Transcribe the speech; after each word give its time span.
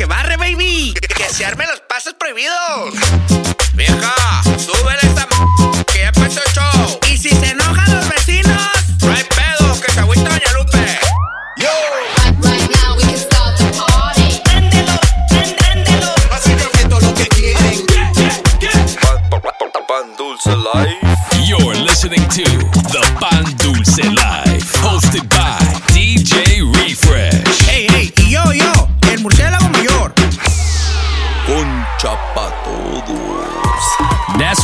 que 0.00 0.06
barre, 0.06 0.38
baby. 0.38 0.94
Que 1.14 1.24
se 1.28 1.44
armen 1.44 1.68
los 1.68 1.80
pasos 1.80 2.14
prohibidos. 2.14 2.94
Vieja, 3.74 4.14
súbele 4.56 4.98
esta 5.02 5.28
m 5.30 5.84
que 5.92 5.98
ya 5.98 6.08
empezó 6.08 6.40
el 6.40 6.52
show. 6.54 7.00
Y 7.12 7.18
si 7.18 7.28
se 7.28 7.50
enojan 7.50 7.94
los 7.94 8.08
vecinos, 8.08 8.62
no 9.02 9.12
hay 9.12 9.24
pedo, 9.24 9.78
que 9.78 9.92
se 9.92 10.00
agüita 10.00 10.30
Doña 10.30 10.52
Lupe. 10.56 10.98
Yo. 11.58 11.68
Right 12.40 12.70
now 12.80 12.96
we 12.96 13.02
can 13.02 13.18
start 13.18 13.58
the 13.58 13.64
party. 13.76 14.40
Préndelo, 14.44 14.98
préndelo. 15.28 16.14
Básicamente 16.30 17.06
lo 17.06 17.14
que 17.14 17.26
quieren. 17.26 17.86
Pan 19.86 20.16
Dulce 20.16 20.56
Life. 20.56 20.96
You're 21.44 21.74
listening 21.74 22.26
to 22.28 22.79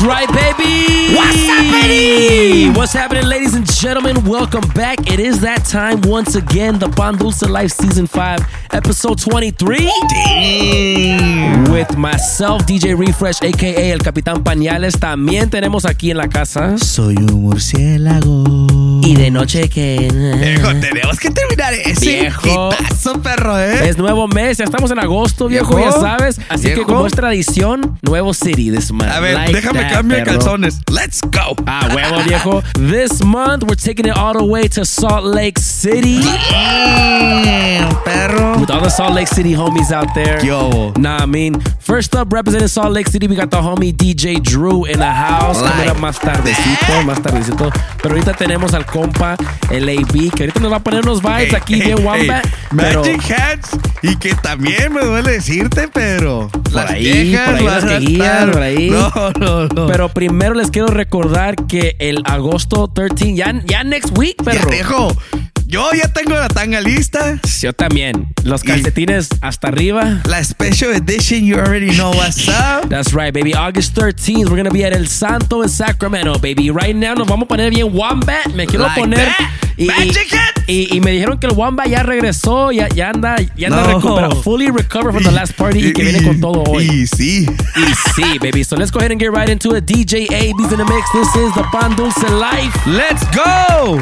right, 0.06 0.28
baby. 0.28 1.14
What's 1.14 1.46
happening? 1.46 2.45
What's 2.74 2.92
happening, 2.92 3.24
ladies 3.26 3.54
and 3.54 3.64
gentlemen? 3.66 4.22
Welcome 4.26 4.66
back. 4.74 5.10
It 5.10 5.18
is 5.20 5.40
that 5.40 5.64
time 5.64 6.00
once 6.02 6.34
again. 6.36 6.78
The 6.78 6.88
Pan 6.88 7.16
Dulce 7.16 7.42
Life 7.48 7.70
Season 7.72 8.06
5, 8.06 8.40
Episode 8.72 9.18
23. 9.18 9.78
With 11.72 11.96
myself, 11.96 12.66
DJ 12.66 12.94
Refresh, 12.98 13.42
aka 13.42 13.90
El 13.92 13.98
Capitán 14.00 14.42
Pañales. 14.44 14.98
También 14.98 15.48
tenemos 15.48 15.84
aquí 15.86 16.10
en 16.10 16.18
la 16.18 16.28
casa. 16.28 16.76
Soy 16.78 17.14
un 17.16 17.42
murciélago. 17.42 18.44
Y 19.02 19.14
de 19.14 19.30
noche 19.30 19.68
que. 19.70 20.08
Viejo, 20.38 20.68
tenemos 20.80 21.18
que 21.18 21.30
terminar 21.30 21.72
ese 21.72 22.20
Viejo. 22.20 22.70
hitazo, 22.72 23.22
perro, 23.22 23.58
¿eh? 23.58 23.88
Es 23.88 23.96
nuevo 23.96 24.28
mes, 24.28 24.58
ya 24.58 24.64
estamos 24.64 24.90
en 24.90 24.98
agosto, 24.98 25.48
viejo, 25.48 25.76
Viejo. 25.76 25.90
ya 25.94 26.00
sabes. 26.00 26.40
Así 26.48 26.74
que 26.74 26.82
como 26.82 27.06
es 27.06 27.12
tradición, 27.14 27.98
nuevo 28.02 28.34
city 28.34 28.70
this 28.70 28.90
month. 28.92 29.10
A 29.10 29.20
ver, 29.20 29.34
Like 29.34 29.52
déjame 29.54 29.88
cambiar 29.88 30.24
calzones. 30.24 30.80
Let's 30.90 31.20
go. 31.22 31.56
Ah, 31.66 31.88
huevo, 31.94 32.22
viejo. 32.24 32.55
This 32.74 33.22
month, 33.24 33.64
we're 33.64 33.74
taking 33.76 34.06
it 34.06 34.16
all 34.16 34.32
the 34.34 34.44
way 34.44 34.68
to 34.68 34.84
Salt 34.84 35.24
Lake 35.24 35.58
City. 35.58 36.20
Damn, 36.20 37.94
perro. 38.04 38.58
With 38.60 38.70
all 38.70 38.80
the 38.80 38.88
Salt 38.90 39.12
Lake 39.14 39.28
City 39.28 39.52
homies 39.54 39.92
out 39.92 40.14
there. 40.14 40.44
Yo. 40.44 40.92
Nah, 40.96 41.18
I 41.18 41.26
mean, 41.26 41.60
first 41.80 42.14
up, 42.14 42.32
representing 42.32 42.68
Salt 42.68 42.92
Lake 42.92 43.06
City, 43.08 43.26
we 43.28 43.36
got 43.36 43.50
the 43.50 43.58
homie 43.60 43.92
DJ 43.92 44.42
Drew 44.42 44.84
in 44.86 44.98
the 44.98 45.10
house. 45.12 45.60
Like 45.60 45.72
Coming 45.74 45.90
up 45.90 45.96
más 45.98 46.18
tardecito, 46.18 47.02
más 47.04 47.20
tardecito. 47.22 47.70
Pero 48.02 48.14
ahorita 48.14 48.32
tenemos 48.34 48.74
al 48.74 48.84
compa, 48.86 49.36
el 49.70 49.88
AB, 49.88 50.30
que 50.34 50.44
ahorita 50.44 50.60
nos 50.60 50.72
va 50.72 50.76
a 50.76 50.80
poner 50.80 51.02
unos 51.02 51.22
vibes 51.22 51.54
aquí 51.54 51.74
Ey, 51.74 51.80
bien 51.82 51.98
ey, 51.98 52.04
wombat. 52.04 52.44
ey, 52.44 52.50
pero 52.76 53.00
Magic 53.02 53.30
Hands. 53.30 53.68
Y 54.02 54.16
que 54.16 54.34
también 54.34 54.92
me 54.92 55.00
duele 55.04 55.32
decirte, 55.32 55.88
pero. 55.92 56.50
las 56.72 56.90
ahí, 56.90 57.22
viejas 57.22 57.48
por 57.50 57.58
ahí 57.58 57.64
las 57.64 57.84
quejillas, 57.84 58.26
estar- 58.26 58.52
por 58.52 58.62
ahí. 58.62 58.90
No, 58.96 59.30
no, 59.38 59.66
no. 59.68 59.86
Pero 59.86 60.08
primero 60.08 60.54
les 60.54 60.70
quiero 60.70 60.88
recordar 60.88 61.56
que 61.66 61.96
el 61.98 62.22
agosto 62.24 62.45
13, 62.54 63.36
ya, 63.36 63.52
ya 63.66 63.82
next 63.82 64.16
week, 64.18 64.36
ya 64.38 64.52
perro. 64.52 64.70
dejo. 64.70 65.55
Yo 65.68 65.90
ya 65.94 66.06
tengo 66.12 66.34
la 66.34 66.46
tanga 66.48 66.80
lista. 66.80 67.40
Yo 67.60 67.72
también. 67.72 68.28
Los 68.44 68.62
calcetines 68.62 69.28
hasta 69.40 69.66
arriba. 69.68 70.20
La 70.24 70.42
special 70.44 70.92
edition, 70.94 71.44
you 71.44 71.56
already 71.56 71.90
know 71.96 72.12
what's 72.12 72.46
up. 72.48 72.84
That's 72.88 73.12
right, 73.12 73.34
baby. 73.34 73.52
August 73.52 73.96
13th, 73.96 74.48
we're 74.48 74.56
gonna 74.56 74.70
be 74.70 74.84
at 74.84 74.92
El 74.92 75.08
Santo 75.08 75.62
in 75.62 75.68
Sacramento, 75.68 76.38
baby. 76.38 76.70
Right 76.70 76.94
now 76.94 77.14
nos 77.14 77.26
vamos 77.26 77.46
a 77.46 77.48
poner 77.48 77.70
bien 77.70 77.92
Wombat. 77.92 78.54
Me 78.54 78.66
quiero 78.66 78.84
Like 78.84 79.00
poner. 79.00 79.26
that. 79.26 79.50
Y, 79.76 79.90
y, 80.68 80.88
y 80.96 81.00
me 81.00 81.10
dijeron 81.10 81.38
que 81.38 81.48
el 81.48 81.52
Wombat 81.54 81.88
ya 81.88 82.02
regresó, 82.04 82.70
ya, 82.70 82.88
ya 82.88 83.10
anda, 83.10 83.36
ya 83.56 83.66
anda 83.66 83.82
No. 83.88 83.98
recuperado, 83.98 84.42
fully 84.42 84.70
recovered 84.70 85.12
from 85.12 85.24
the 85.24 85.32
last 85.32 85.52
party 85.56 85.80
y, 85.88 85.92
que 85.92 86.02
viene 86.04 86.22
con 86.22 86.40
todo 86.40 86.62
hoy. 86.68 86.84
Y 86.88 87.06
sí. 87.08 87.44
Y 87.76 87.94
sí, 88.14 88.38
baby. 88.38 88.62
So 88.62 88.76
let's 88.76 88.92
go 88.92 89.00
ahead 89.00 89.10
and 89.10 89.20
get 89.20 89.32
right 89.32 89.48
into 89.50 89.74
it. 89.74 89.84
DJ 89.84 90.28
AB's 90.30 90.70
in 90.72 90.78
the 90.78 90.84
mix. 90.84 91.10
This 91.12 91.28
is 91.34 91.52
the 91.54 91.64
Pan 91.72 91.96
Dulce 91.96 92.22
Life. 92.30 92.72
Let's 92.86 93.24
go. 93.34 94.00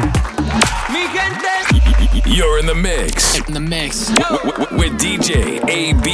You're 2.23 2.59
in 2.59 2.65
the 2.65 2.73
mix 2.75 3.35
In 3.37 3.53
the 3.53 3.59
mix. 3.59 4.07
w- 4.09 4.51
w- 4.51 4.77
with 4.79 4.93
DJ 4.97 5.59
AB 5.67 6.07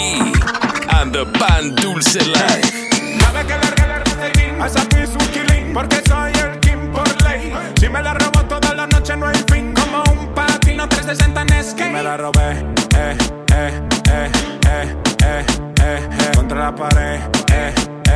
and 0.98 1.14
the 1.14 1.26
Pan 1.38 1.76
Dulce 1.76 2.18
Life. 2.28 2.72
Sabe 3.22 3.46
que 3.46 3.56
larga 3.58 3.88
la 3.88 4.64
a 4.64 4.68
esa 4.68 4.86
killing, 4.90 5.74
porque 5.74 6.02
soy 6.08 6.32
el 6.44 6.60
king 6.60 6.92
por 6.92 7.08
ley. 7.24 7.54
Si 7.80 7.88
me 7.88 8.02
la 8.02 8.14
robo 8.16 8.42
toda 8.46 8.74
la 8.74 8.88
noche 8.88 9.16
no 9.16 9.28
hay 9.28 9.44
fin, 9.52 9.74
como 9.74 10.04
un 10.12 10.34
patino 10.34 10.88
360 10.90 11.42
en 11.42 11.64
skate. 11.64 11.92
Me 11.92 12.04
la 12.04 12.18
robé, 12.18 12.52
eh, 12.98 13.18
eh, 13.54 13.82
eh, 14.12 14.32
eh, 14.68 14.96
eh, 15.24 15.46
eh, 15.84 16.10
eh, 16.20 16.32
contra 16.36 16.60
la 16.66 16.76
pared, 16.76 17.20
eh, 17.54 17.74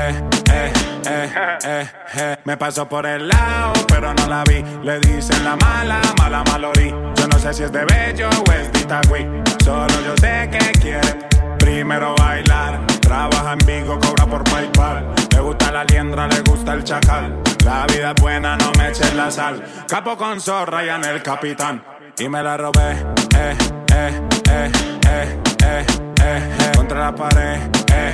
eh, 0.10 0.24
eh, 0.52 0.74
eh, 1.08 1.30
eh, 1.66 1.88
eh. 2.18 2.38
Me 2.44 2.58
pasó 2.58 2.88
por 2.88 3.06
el 3.06 3.28
lado, 3.28 3.74
pero 3.88 4.14
no 4.14 4.28
la 4.28 4.44
vi. 4.44 4.64
Le 4.84 5.00
dicen 5.00 5.44
la 5.44 5.56
mala, 5.56 6.00
mala 6.18 6.44
malorí. 6.52 6.90
Yo 7.16 7.28
no 7.28 7.40
sé 7.40 7.54
si 7.54 7.64
es 7.64 7.72
de 7.72 7.86
bello 7.86 8.30
o 8.30 8.52
es 8.52 8.72
de 8.72 8.80
Itagüí. 8.80 9.28
Solo 9.64 9.94
yo 10.06 10.16
sé 10.18 10.50
que 10.52 10.72
quiere 10.80 11.28
primero 11.60 12.16
bailar. 12.18 12.86
Trabaja 13.02 13.54
en 13.54 13.60
Vigo, 13.66 14.00
cobra 14.00 14.26
por 14.26 14.44
PayPal. 14.44 15.14
Le 15.32 15.40
gusta 15.40 15.72
la 15.72 15.84
liendra, 15.84 16.28
le 16.28 16.42
gusta 16.42 16.74
el 16.74 16.84
chacal. 16.84 17.42
La 17.64 17.86
vida 17.88 18.14
es 18.16 18.22
buena, 18.22 18.58
no 18.58 18.72
me 18.78 18.90
eches 18.90 19.14
la 19.16 19.30
sal. 19.32 19.64
Capo 19.88 20.18
con 20.18 20.40
zorra 20.40 20.84
y 20.86 20.90
en 20.90 21.04
el 21.04 21.22
capitán. 21.22 21.84
Y 22.18 22.30
me 22.30 22.42
la 22.42 22.56
robé, 22.56 22.92
eh, 23.38 23.58
eh, 23.94 24.22
eh, 24.50 24.72
eh, 25.10 25.42
eh, 25.66 25.66
eh, 25.66 25.86
eh. 26.24 26.72
Contra 26.76 27.00
la 27.00 27.16
pared, 27.16 27.60
eh, 27.92 28.14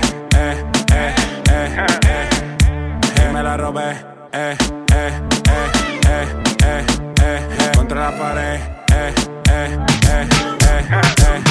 eh, 1.64 1.76
eh, 1.78 2.00
eh, 2.04 2.30
eh. 3.16 3.30
Y 3.30 3.34
me 3.34 3.44
la 3.44 3.58
robé, 3.58 3.92
eh, 4.32 4.58
eh, 4.94 5.12
eh, 5.48 5.72
eh, 6.08 6.28
eh, 6.64 6.86
eh, 7.22 7.48
eh. 7.60 7.72
Contra 7.76 8.10
la 8.10 8.18
pared, 8.18 8.60
eh, 8.94 9.14
eh, 9.50 9.78
eh, 10.10 10.30
eh, 10.68 10.86
eh. 11.28 11.44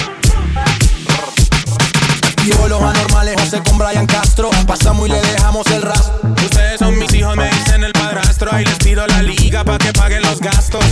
Activo 2.29 2.69
los 2.69 2.83
anormales, 2.83 3.37
José 3.41 3.63
con 3.63 3.79
Brian 3.79 4.07
Castro. 4.07 4.51
Pasamos 4.67 5.09
y 5.09 5.13
le 5.13 5.21
dejamos 5.21 5.67
el 5.69 5.83
rastro. 5.83 6.35
Ustedes 6.45 6.79
son 6.79 6.99
mis 6.99 7.13
hijos, 7.15 7.37
me 7.37 7.49
dicen 7.51 7.85
el 7.85 7.93
padrastro. 7.93 8.53
Ahí 8.53 8.65
les 8.65 8.79
tiro 8.79 9.07
la 9.07 9.23
liga 9.23 9.65
pa' 9.65 9.79
que 9.79 9.93
paguen 9.93 10.23
los 10.23 10.41
gastos. 10.41 10.85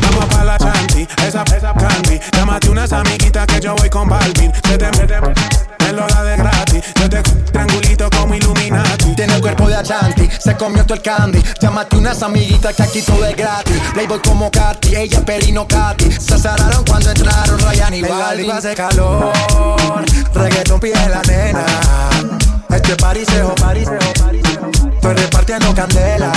Vamos 0.00 0.24
pa' 0.26 0.44
la 0.44 0.58
chanti, 0.58 1.06
esa, 1.26 1.42
esa 1.42 1.74
candy. 1.74 2.18
Llámate 2.32 2.70
unas 2.70 2.92
amiguitas 2.92 3.46
que 3.46 3.60
yo 3.60 3.76
voy 3.76 3.90
con 3.90 4.08
Balvin. 4.08 4.52
Se 4.66 4.78
te 4.78 4.86
mete, 4.86 5.20
me 5.20 5.34
lo 5.94 6.06
da 6.06 6.24
de 6.24 6.36
gratis. 6.36 6.84
Yo 7.00 7.08
te 7.08 7.22
triangulito 7.22 8.10
como 8.10 8.34
Illuminati. 8.34 9.14
Tiene 9.14 9.34
el 9.36 9.40
cuerpo 9.40 9.68
de 9.68 9.76
Ashanti, 9.76 10.28
se 10.38 10.56
comió 10.56 10.84
todo 10.84 10.94
el 10.94 11.02
candy. 11.02 11.42
Llámate 11.60 11.96
unas 11.96 12.22
amiguitas 12.22 12.74
que 12.74 12.82
aquí 12.82 13.02
todo 13.02 13.24
es 13.24 13.36
gratis. 13.36 13.76
Playboy 13.92 14.20
como 14.20 14.50
Katy, 14.50 14.96
ella 14.96 15.24
Perino 15.24 15.66
Katy. 15.66 16.10
Se 16.10 16.38
cerraron 16.38 16.84
cuando 16.84 17.10
entraron 17.10 17.58
Ryan 17.58 17.94
y 17.94 18.02
Balvin. 18.02 18.50
hace 18.50 18.74
calor, 18.74 19.32
reggaeton 20.34 20.80
pide 20.80 21.08
la 21.08 21.22
nena. 21.22 21.64
Este 22.70 22.96
parisejo, 22.96 23.54
parisejo, 23.54 24.12
parisejo. 24.18 24.70
Estoy 24.94 25.14
repartiendo 25.14 25.74
candela. 25.74 26.32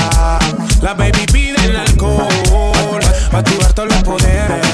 La 0.81 0.93
baby 0.93 1.25
pide 1.31 1.65
el 1.65 1.77
alcohol. 1.77 2.99
Pa' 3.31 3.39
activar 3.39 3.73
todos 3.73 3.89
los 3.89 4.03
poderes. 4.03 4.66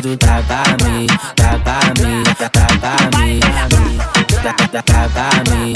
Tú 0.00 0.12
estás 0.12 0.42
pa' 0.44 0.76
mí, 0.84 1.06
estás 1.06 1.56
pa' 1.62 1.92
mí, 2.00 2.22
estás 2.26 2.50
pa' 2.78 3.18
mí, 3.18 3.40
estás 4.28 4.54
estás 4.72 5.08
pa' 5.12 5.42
mí, 5.50 5.72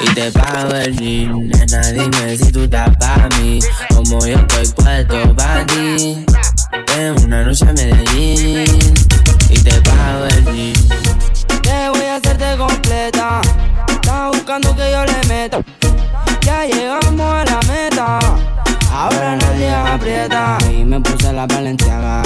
y 0.00 0.14
te 0.14 0.30
pago 0.32 0.74
el 0.74 0.96
jean. 0.96 1.48
Nena, 1.48 1.80
dime 1.92 2.36
si 2.36 2.50
tú 2.50 2.64
estás 2.64 2.90
pa' 2.96 3.28
mí, 3.38 3.60
como 3.94 4.26
yo 4.26 4.38
estoy 4.38 4.68
puesto 4.68 5.36
pa' 5.36 5.64
ti. 5.66 6.24
En 6.96 7.24
una 7.24 7.44
noche 7.44 7.64
a 7.68 7.72
Medellín, 7.72 8.94
y 9.48 9.58
te 9.58 9.80
pago 9.82 10.24
el 10.24 10.44
jean. 10.44 10.88
Te 11.62 11.88
voy 11.90 12.06
a 12.06 12.16
hacerte 12.16 12.56
completa, 12.56 13.40
estás 13.88 14.28
buscando 14.32 14.74
que 14.74 14.90
yo 14.90 15.04
le 15.04 15.28
meta. 15.28 15.58
Ya 16.40 16.66
llegamos 16.66 17.20
a 17.20 17.44
la 17.44 17.60
meta. 17.72 18.18
Ahora 18.92 19.36
nadie 19.36 19.72
aprieta. 19.72 20.58
Y 20.70 20.84
me 20.84 21.00
puse 21.00 21.32
la 21.32 21.46
valenciaga. 21.46 22.22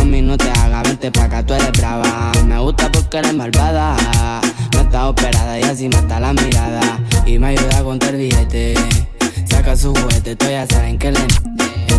Mami, 0.00 0.22
no 0.22 0.34
te 0.38 0.50
hagas, 0.50 0.82
vente 0.84 1.10
pa' 1.10 1.24
acá, 1.24 1.44
tú 1.44 1.52
eres 1.52 1.72
brava. 1.72 2.32
Me 2.46 2.58
gusta 2.58 2.90
porque 2.90 3.18
eres 3.18 3.34
malvada. 3.34 3.96
No 4.72 4.80
está 4.80 5.10
operada 5.10 5.60
y 5.60 5.62
así 5.62 5.90
mata 5.90 6.18
la 6.18 6.32
mirada. 6.32 6.80
Y 7.26 7.38
me 7.38 7.48
ayuda 7.48 7.80
a 7.80 7.82
contar 7.82 8.16
billete. 8.16 8.74
Saca 9.44 9.76
su 9.76 9.92
juguete, 9.94 10.36
tú 10.36 10.46
ya 10.46 10.66
saben 10.66 10.98
que 10.98 11.12
le. 11.12 11.20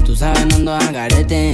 Tú 0.03 0.15
sabes, 0.15 0.47
no 0.47 0.55
ando 0.55 0.73
al 0.73 0.91
garete. 0.91 1.53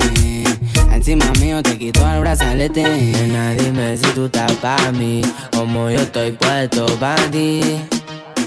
Encima 0.93 1.25
mío 1.41 1.61
te 1.61 1.77
quito 1.77 2.09
el 2.09 2.21
brazalete. 2.21 2.83
Nena, 2.83 3.51
dime 3.51 3.97
si 3.97 4.07
tú 4.11 4.27
estás 4.27 4.53
pa' 4.53 4.93
mí. 4.93 5.21
Como 5.51 5.89
yo 5.89 5.99
estoy 5.99 6.31
puesto 6.31 6.85
pa' 6.97 7.17
ti. 7.29 7.61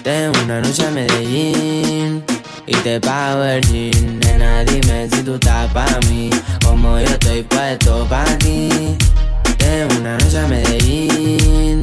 Tengo 0.03 0.33
una 0.45 0.63
noche 0.63 0.87
en 0.87 0.95
Medellín 0.95 2.40
y 2.71 2.75
te 2.77 3.01
pago 3.01 3.41
ver 3.41 3.61
jean. 3.67 4.21
Nena, 4.21 4.65
dime 4.65 5.09
si 5.11 5.23
tú 5.23 5.35
estás 5.35 5.71
pa' 5.73 5.99
mí, 6.09 6.31
como 6.65 6.99
yo 6.99 7.07
estoy 7.07 7.43
puesto 7.43 8.07
pa' 8.09 8.25
ti. 8.39 8.97
De 9.59 9.87
una 9.99 10.17
noche 10.17 10.39
a 10.39 10.47
Medellín 10.47 11.83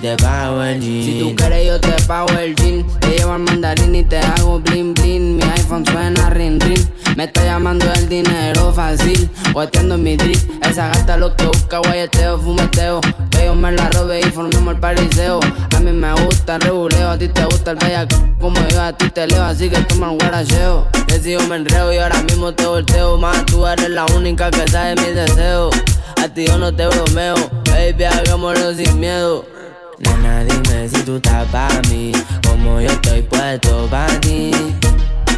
te 0.00 0.16
pago 0.16 0.62
el 0.62 0.80
jean. 0.80 1.04
Si 1.04 1.18
tú 1.20 1.36
quieres, 1.36 1.66
yo 1.66 1.80
te 1.80 2.02
pago 2.04 2.28
el 2.38 2.54
jean. 2.56 2.86
Te 3.00 3.18
llevo 3.18 3.32
al 3.32 3.40
mandarín 3.40 3.94
y 3.94 4.02
te 4.02 4.18
hago 4.18 4.58
bling 4.60 4.94
bling. 4.94 5.36
Mi 5.36 5.42
iPhone 5.42 5.84
suena 5.84 6.30
rin 6.30 6.58
rin. 6.60 6.88
Me 7.16 7.24
está 7.24 7.44
llamando 7.44 7.86
el 7.92 8.08
dinero 8.08 8.72
fácil. 8.72 9.28
Guateando 9.52 9.98
mi 9.98 10.16
drip. 10.16 10.38
Esa 10.64 10.88
gata 10.88 11.16
lo 11.16 11.34
que 11.36 11.44
busca, 11.44 11.78
guayeteo, 11.78 12.38
fumeteo. 12.38 13.00
Que 13.30 13.46
yo 13.46 13.54
me 13.54 13.72
la 13.72 13.90
robe 13.90 14.20
y 14.20 14.30
formemos 14.30 14.74
el 14.74 14.80
pariseo. 14.80 15.40
A 15.76 15.80
mí 15.80 15.92
me 15.92 16.12
gusta 16.24 16.56
el 16.56 16.62
rebuleo. 16.62 17.10
A 17.10 17.18
ti 17.18 17.28
te 17.28 17.44
gusta 17.44 17.72
el 17.72 17.76
bellaco. 17.76 18.16
Como 18.40 18.60
yo 18.68 18.82
a 18.82 18.96
ti 18.96 19.10
te 19.10 19.26
leo, 19.26 19.42
así 19.42 19.68
que 19.68 19.80
toma 19.82 20.10
un 20.10 20.18
guaracheo. 20.18 20.88
Decido 21.08 21.46
me 21.48 21.56
enreo 21.56 21.92
y 21.92 21.98
ahora 21.98 22.22
mismo 22.22 22.52
te 22.52 22.64
volteo. 22.64 23.18
Más 23.18 23.44
tú 23.46 23.66
eres 23.66 23.90
la 23.90 24.06
única 24.16 24.50
que 24.50 24.66
sabe 24.68 24.94
mis 24.96 25.14
deseos. 25.14 25.74
A 26.22 26.28
ti 26.28 26.46
yo 26.46 26.58
no 26.58 26.74
te 26.74 26.86
bromeo, 26.86 27.34
baby, 27.64 28.04
hagámoslo 28.04 28.74
sin 28.74 28.98
miedo. 29.00 29.44
Nena, 30.00 30.44
dime 30.44 30.88
si 30.88 31.02
tú 31.02 31.16
estás 31.16 31.46
para 31.48 31.80
mí, 31.90 32.12
como 32.46 32.80
yo 32.80 32.90
estoy 32.90 33.22
puesto 33.22 33.86
para 33.90 34.18
ti. 34.20 34.50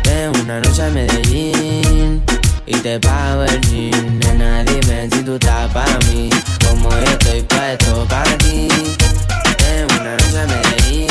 Ven 0.05 0.33
una 0.43 0.61
noche 0.61 0.83
a 0.83 0.91
Medellín 0.91 2.23
y 2.67 2.75
te 2.77 3.01
pago 3.01 3.43
el 3.43 3.61
jean. 3.63 4.19
Nena, 4.21 4.65
dime 4.65 5.09
si 5.11 5.23
tú 5.25 5.35
estás 5.35 5.73
para 5.73 5.99
mí, 6.07 6.31
como 6.69 6.91
yo 6.91 7.11
estoy 7.11 7.43
puesto 7.43 8.07
para 8.09 8.39
ti. 8.39 8.69
Ven 9.59 10.01
una 10.01 10.13
noche 10.13 10.41
a 10.41 10.47
Medellín 10.47 11.09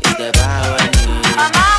y 0.00 0.14
te 0.16 0.30
pago 0.38 0.76
el 0.76 0.90
jean. 0.92 1.77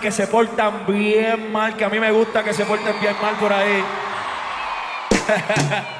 que 0.00 0.10
se 0.10 0.26
portan 0.26 0.86
bien 0.86 1.52
mal, 1.52 1.76
que 1.76 1.84
a 1.84 1.88
mí 1.88 2.00
me 2.00 2.10
gusta 2.10 2.42
que 2.42 2.54
se 2.54 2.64
porten 2.64 2.98
bien 3.00 3.14
mal 3.20 3.34
por 3.36 3.52
ahí. 3.52 3.84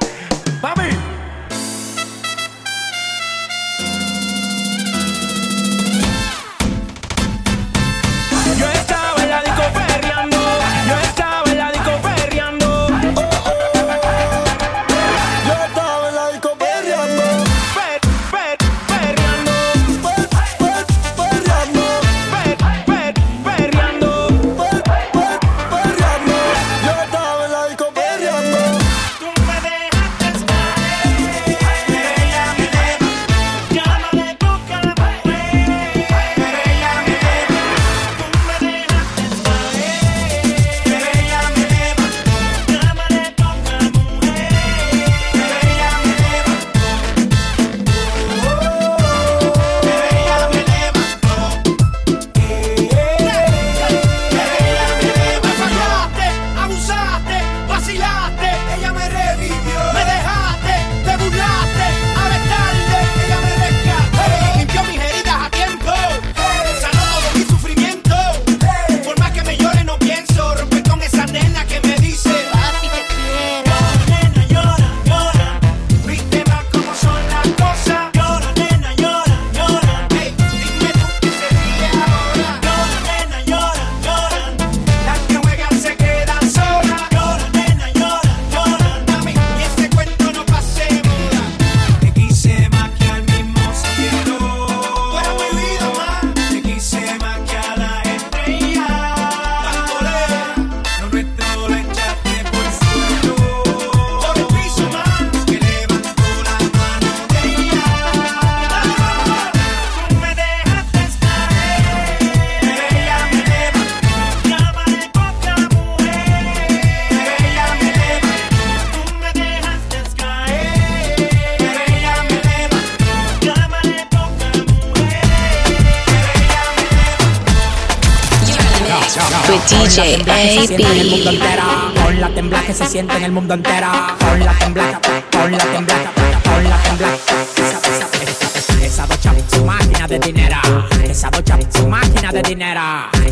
se 130.60 130.76
siente 130.76 130.92
en 130.92 131.00
el 131.00 131.10
mundo 131.10 131.30
entero. 131.30 131.62
Con 132.02 132.20
la 132.20 132.28
tembla 132.34 132.62
que 132.62 132.74
se 132.74 132.86
siente 132.86 133.16
en 133.16 133.22
el 133.24 133.32
mundo 133.32 133.54
entero. 133.54 133.88
Con 134.18 134.40
la 134.40 134.52
tembla, 134.58 135.00
con 135.32 135.52
la 135.52 135.58
tembla, 135.58 136.12
con 136.44 136.64
la 136.64 136.76
tembla. 136.82 137.08
Esa, 137.56 137.78
esa, 137.88 138.84
esa 138.84 139.06
docha, 139.06 139.34
su 139.50 139.64
máquina 139.64 140.06
de 140.06 140.18
dinero. 140.18 140.56
Esa 141.02 141.30
docha, 141.30 141.58
su 141.74 141.88
máquina 141.88 142.32
de 142.32 142.42
dinero. 142.42 142.80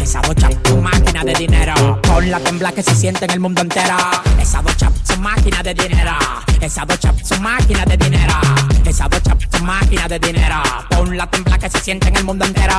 Esa 0.01 0.21
docha, 0.21 0.49
su 0.65 0.77
máquina 0.79 1.25
de 1.25 1.35
dinero. 1.35 2.01
Con 2.07 2.31
la 2.31 2.41
tembla 2.41 2.73
que 2.73 2.83
se 2.83 2.95
siente 2.95 3.25
en 3.27 3.33
el 3.33 3.41
mundo 3.41 3.61
entero. 3.63 3.97
Esa 4.41 4.63
docha, 4.63 4.91
su 5.05 5.19
máquina 5.19 5.63
de 5.63 5.75
dinero. 5.75 6.13
Esa 6.61 6.85
docha, 6.85 7.13
su 7.23 7.41
máquina 7.41 7.85
de 7.85 7.97
dinero. 7.97 8.35
Esa 8.87 9.09
docha, 9.09 9.37
su 9.53 9.65
máquina 9.65 10.09
de 10.09 10.19
dinero. 10.19 10.63
Con 10.97 11.17
la 11.17 11.27
tembla 11.27 11.59
que 11.59 11.69
se 11.69 11.81
siente 11.81 12.09
en 12.09 12.17
el 12.17 12.25
mundo 12.25 12.45
entero. 12.47 12.75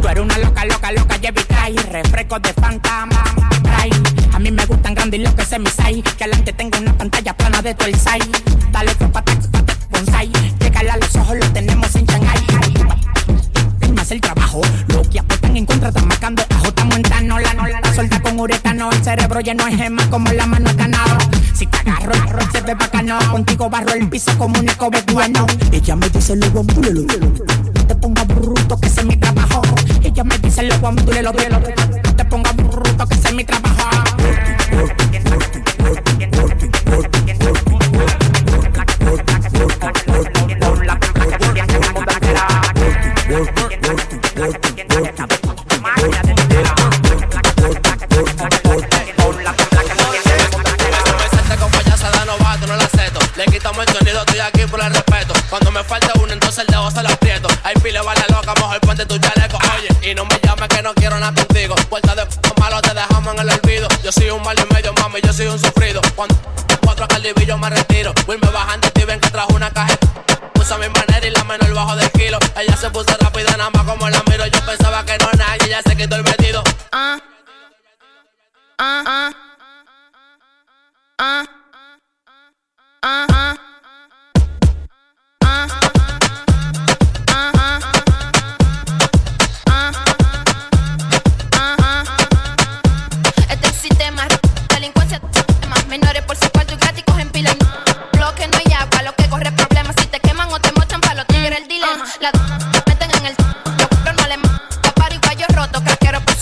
Tu 0.00 0.08
eres 0.08 0.22
una 0.22 0.38
loca, 0.38 0.64
loca, 0.64 0.92
loca, 0.92 1.16
lleva 1.16 1.40
y 1.40 1.44
trae 1.44 1.74
refresco 1.90 2.38
de 2.38 2.52
fantasma, 2.52 3.24
trae. 3.62 3.90
A 4.32 4.38
mí 4.38 4.50
me 4.50 4.66
gustan 4.66 4.94
grandes 4.94 5.20
los 5.20 5.34
que 5.34 5.44
se 5.44 5.58
mis 5.58 5.74
Que 6.16 6.24
a 6.24 6.26
la 6.26 6.36
que 6.44 6.52
tengo 6.52 6.76
en 6.78 6.84
la 6.84 6.92
pantalla 6.92 7.36
plana 7.36 7.62
de 7.62 7.74
todo 7.74 7.88
el 7.88 7.96
site 7.96 8.30
Dale 8.70 8.94
para 8.94 9.24
ti 9.24 9.55
cerebro 19.16 19.40
ya 19.40 19.54
no 19.54 19.66
es 19.66 19.76
gema 19.76 20.08
como 20.10 20.30
la 20.32 20.46
mano 20.46 20.68
es 20.68 20.76
ganado. 20.76 21.18
Si 21.54 21.66
te 21.66 21.78
agarro, 21.78 22.12
el 22.12 22.50
se 22.52 22.60
ve 22.60 22.74
bacano. 22.74 23.18
Contigo 23.30 23.70
barro 23.70 23.94
el 23.94 24.08
piso 24.08 24.36
como 24.36 24.58
un 24.60 24.68
eco 24.68 24.90
bueno. 25.12 25.46
Ella 25.72 25.96
me 25.96 26.08
dice 26.10 26.36
lo 26.36 26.50
guambulelo. 26.50 27.02
No 27.02 27.86
te 27.86 27.94
ponga 27.94 28.24
bruto 28.24 28.78
que 28.78 28.88
ese 28.88 29.00
es 29.00 29.06
mi 29.06 29.16
trabajo. 29.16 29.62
Ella 30.02 30.24
me 30.24 30.38
dice 30.38 30.62
lo 30.64 30.78
guambulelo. 30.78 31.32
No 31.32 32.16
te 32.16 32.24
ponga 32.26 32.52
bruto 32.52 33.06
que 33.06 33.14
ese 33.14 33.28
es 33.28 33.34
mi 33.34 33.44
trabajo. 33.44 35.05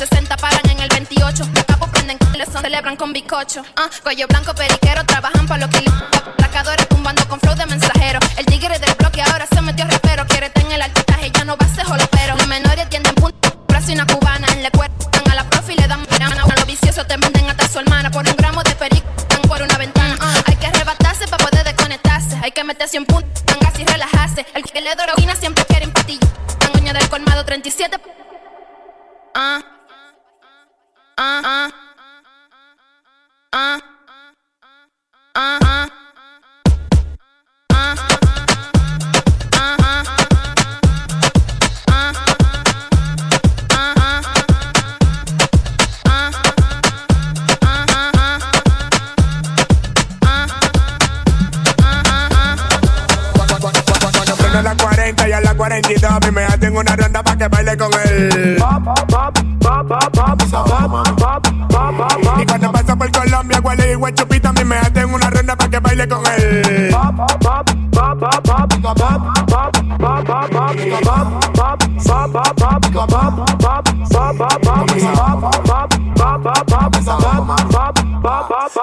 60 0.08 0.36
paran 0.36 0.70
en 0.70 0.80
el 0.80 0.88
28. 0.88 1.44
Los 1.54 1.64
capos 1.64 1.88
prenden, 1.88 2.18
les 2.36 2.48
son, 2.48 2.60
celebran 2.62 2.96
con 2.96 3.12
bizcocho. 3.12 3.62
Ah, 3.76 3.88
cuello 4.02 4.26
blanco, 4.28 4.54
periquero, 4.54 5.04
trabajan 5.04 5.46
para 5.46 5.66
los 5.66 5.70
que 5.70 5.84
Placadores 6.36 6.86
tumbando 6.88 7.26
con 7.26 7.40
flow 7.40 7.54
de 7.54 7.66
mensajero. 7.66 8.18
El 8.36 8.44
tigre 8.44 8.78
del 8.78 8.94
bloque 8.96 9.22
ahora 9.22 9.46
se 9.46 9.62
metió 9.62 9.86
rapero. 9.86 10.26
Quiere 10.26 10.50
tener 10.50 10.72
el 10.72 10.82
altitaje, 10.82 11.30
ya 11.30 11.44
no 11.44 11.56
va 11.56 11.64
a 11.64 11.74
ser 11.74 11.84
jolopero. 11.86 12.36
Los 12.36 12.46
menores 12.46 12.88
tienden 12.90 13.14
punto, 13.14 13.64
brazo 13.66 13.92
y 13.92 13.94
una 13.94 14.06
cubana. 14.06 14.46
En 14.52 14.62
la 14.62 14.70
cuerda. 14.70 14.94
a 15.30 15.34
la 15.34 15.44
profe 15.48 15.72
y 15.72 15.76
le 15.76 15.86
dan 15.86 16.02
mirana. 16.10 16.42
A 16.42 16.54
los 16.54 16.66
viciosos 16.66 17.06
te 17.06 17.16
venden 17.16 17.48
hasta 17.48 17.66
su 17.66 17.78
hermana. 17.78 18.10
Por 18.10 18.28
un 18.28 18.36
gramo 18.36 18.62
de 18.62 18.74
perico, 18.74 19.08
tan 19.28 19.40
por 19.42 19.62
una 19.62 19.78
ventana. 19.78 20.16
Uh, 20.20 20.50
hay 20.50 20.56
que 20.56 20.66
arrebatarse 20.66 21.26
para 21.28 21.44
poder 21.44 21.64
desconectarse. 21.64 22.38
Hay 22.42 22.52
que 22.52 22.62
meterse 22.62 22.98
un 22.98 23.06
punto, 23.06 23.40
tan 23.46 23.64
así 23.66 23.84
relajarse. 23.84 24.44
El 24.54 24.64
que 24.64 24.80
le 24.82 24.94
dorogina 24.94 25.34
siempre 25.34 25.64
quiere 25.64 25.84
empatillar. 25.84 26.30
Tan 26.58 26.84
del 26.84 27.08
colmado 27.08 27.44
37. 27.44 27.98
Ah. 29.34 29.73
啊！ 31.24 31.84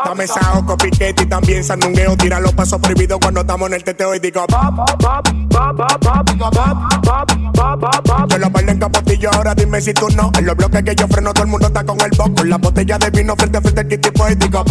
Dame 0.05 0.27
saoco, 0.27 0.77
piquete 0.77 1.23
y 1.23 1.25
también 1.25 1.63
sandungueo. 1.63 2.17
Tira 2.17 2.39
los 2.39 2.53
pasos 2.53 2.79
prohibidos 2.79 3.19
cuando 3.19 3.41
estamos 3.41 3.67
en 3.67 3.75
el 3.75 3.83
teteo 3.83 4.15
y 4.15 4.19
digo. 4.19 4.45
Yo 8.27 8.37
lo 8.37 8.49
bailo 8.49 8.71
en 8.71 8.79
capotillo, 8.79 9.29
ahora 9.33 9.55
dime 9.55 9.81
si 9.81 9.93
tú 9.93 10.07
no. 10.15 10.31
En 10.37 10.45
los 10.45 10.55
bloques 10.55 10.83
que 10.83 10.95
yo 10.95 11.07
freno, 11.07 11.33
todo 11.33 11.43
el 11.43 11.49
mundo 11.49 11.67
está 11.67 11.83
con 11.83 11.99
el 12.01 12.11
box. 12.17 12.31
Con 12.35 12.49
la 12.49 12.57
botella 12.57 12.97
de 12.97 13.09
vino 13.09 13.35
frente 13.35 13.57
a 13.57 13.61
frente 13.61 13.81
al 13.81 13.87
kit 13.87 14.07
y 14.07 14.35
digo. 14.35 14.63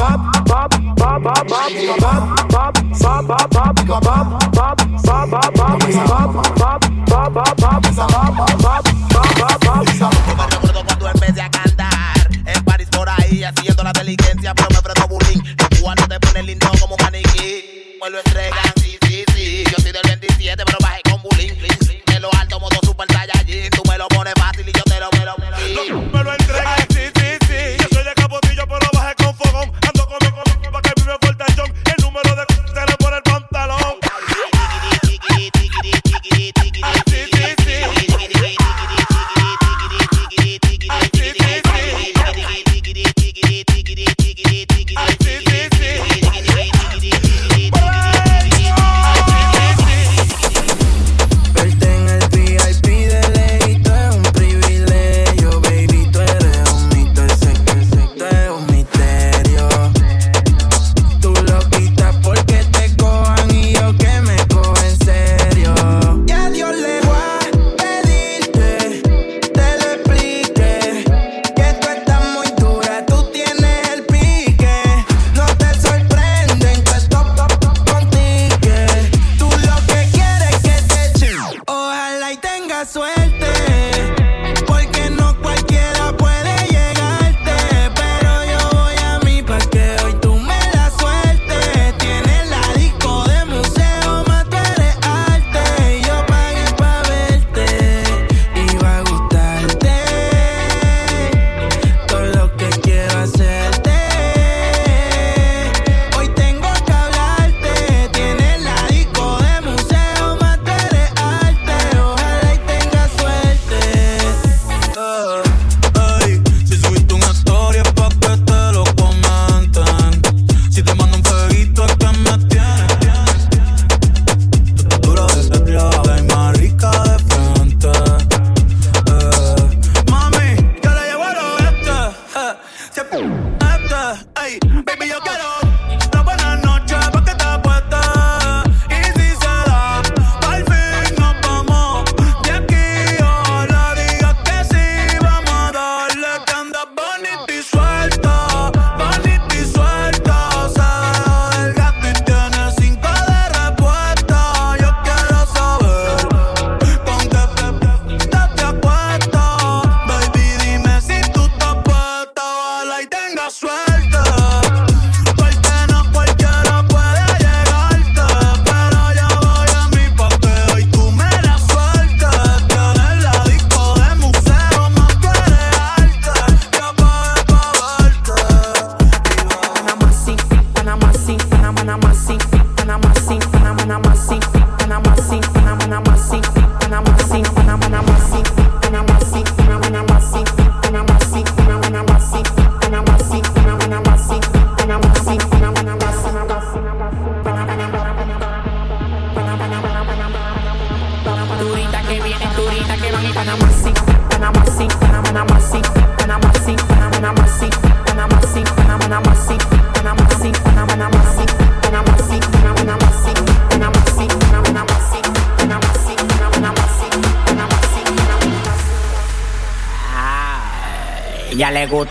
Yo 9.99 10.09
me 10.37 10.47
recuerdo 10.47 10.85
cuando 10.85 11.09
empecé 11.09 11.43
a 11.43 11.51
cantar 11.51 12.29
en 12.47 12.64
París 12.64 12.88
por 12.90 13.09
ahí 13.09 13.45
así 13.45 13.69
feeling 16.58 16.80
now. 16.80 16.89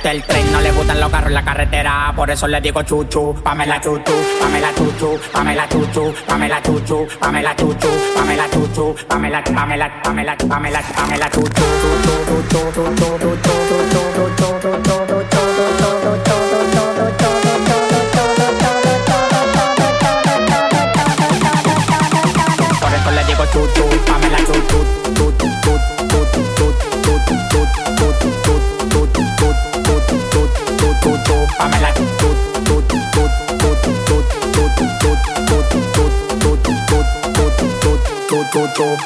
Gusta 0.10 0.12
el 0.12 0.24
tren, 0.24 0.52
no 0.52 0.62
le 0.62 0.72
gustan 0.72 1.00
los 1.00 1.10
carros 1.10 1.28
en 1.28 1.34
la 1.36 1.43
carretera. 1.43 2.13
Por 2.15 2.30
eso 2.30 2.48
le 2.48 2.62
digo 2.62 2.82
chuchu, 2.84 3.36
Pamela 3.43 3.80
chuchu, 3.80 4.13
Pamela 4.39 4.74
chuchu, 4.76 5.19
Pamela 5.32 5.67
chuchu, 5.67 6.13
Pamela 6.28 6.62
chuchu, 6.62 7.08
Pamela 7.19 7.56
chuchu, 7.56 7.89
Pamela 8.15 8.50
chuchu, 8.50 8.95
Pamela, 9.08 9.43
Pamela, 9.43 10.02
Pamela, 10.04 10.38
Pamela, 10.38 10.82
Pamela 10.95 11.30
chuchu. 11.30 11.63
Por 22.80 22.93
eso 22.93 23.12
le 23.12 23.24
digo 23.26 23.45
chuchu, 23.45 24.06
Pamela 24.06 24.38
chuchu. 24.38 25.09
Pamela. 31.60 31.89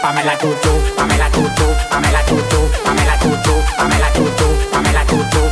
Pamela 0.03 0.35
Tutu, 0.37 0.69
Pamela 0.97 1.29
Tutu, 1.29 1.65
Pamela 1.89 2.23
Tutu, 2.23 2.55
Pamela 2.83 3.17
Tutu, 3.17 3.55
Pamela 3.77 4.07
Tutu, 4.11 4.69
Pamela 4.71 5.05
Tutu. 5.05 5.42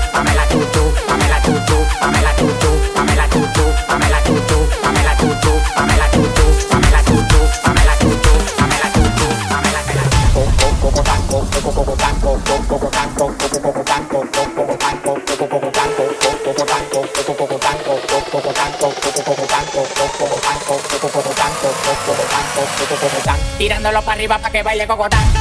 Arriba 24.21 24.37
para 24.37 24.51
que 24.51 24.61
baile 24.61 24.85
cocotán, 24.85 25.40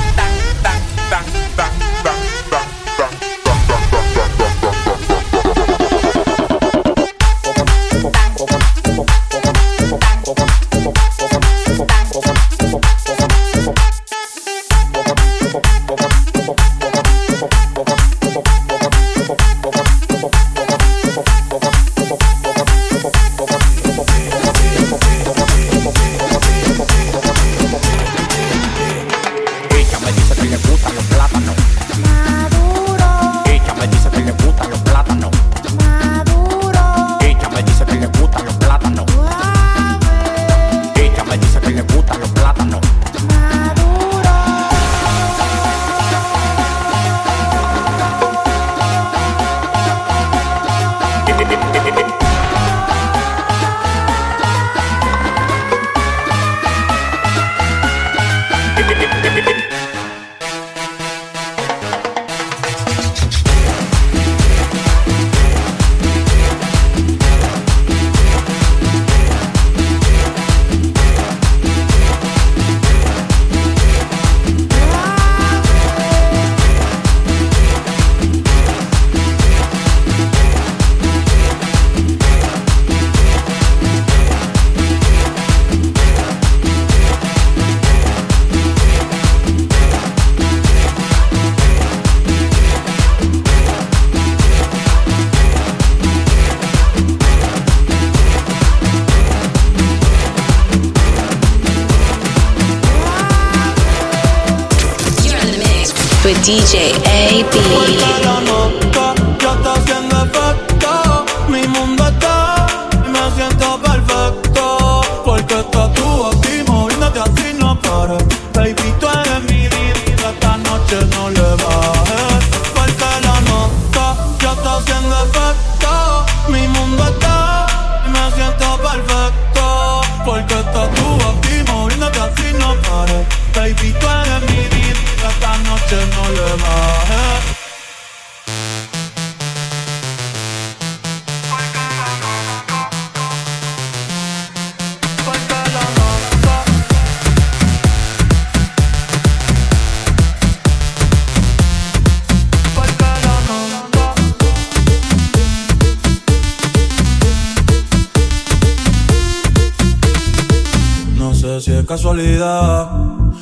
DJ 106.51 106.90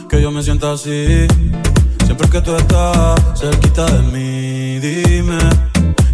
que 0.08 0.22
yo 0.22 0.30
me 0.30 0.42
sienta 0.42 0.72
así. 0.72 1.26
Siempre 2.04 2.28
que 2.30 2.40
tú 2.40 2.56
estás 2.56 3.20
cerquita 3.38 3.84
de 3.84 4.02
mí, 4.12 4.78
dime 4.78 5.38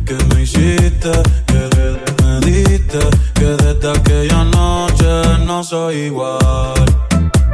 qué 0.04 0.16
me 0.34 0.42
hiciste, 0.42 1.12
qué 1.46 1.98
me 2.22 2.40
diste, 2.40 2.98
que 3.34 3.44
desde 3.44 3.90
aquella 3.90 4.44
noche 4.44 5.38
no 5.46 5.62
soy 5.62 5.96
igual. 6.10 6.84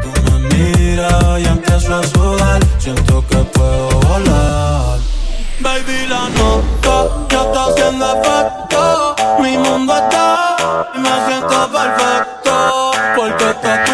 Tú 0.02 0.08
me 0.24 0.56
miras 0.56 1.40
y 1.40 1.44
empiezo 1.44 1.94
a 1.94 2.02
sudar, 2.02 2.60
siento 2.78 3.24
que 3.26 3.36
puedo 3.36 3.90
volar. 4.00 4.98
Baby, 5.60 6.06
la 6.08 6.28
nota 6.30 7.26
ya 7.30 7.42
está 7.42 7.64
haciendo 7.66 8.06
efecto. 8.16 9.14
Mi 9.40 9.58
mundo 9.58 9.94
está 9.94 10.86
y 10.94 10.98
me 10.98 11.26
siento 11.26 11.70
perfecto. 11.70 12.90
Porque 13.16 13.50
estás 13.50 13.89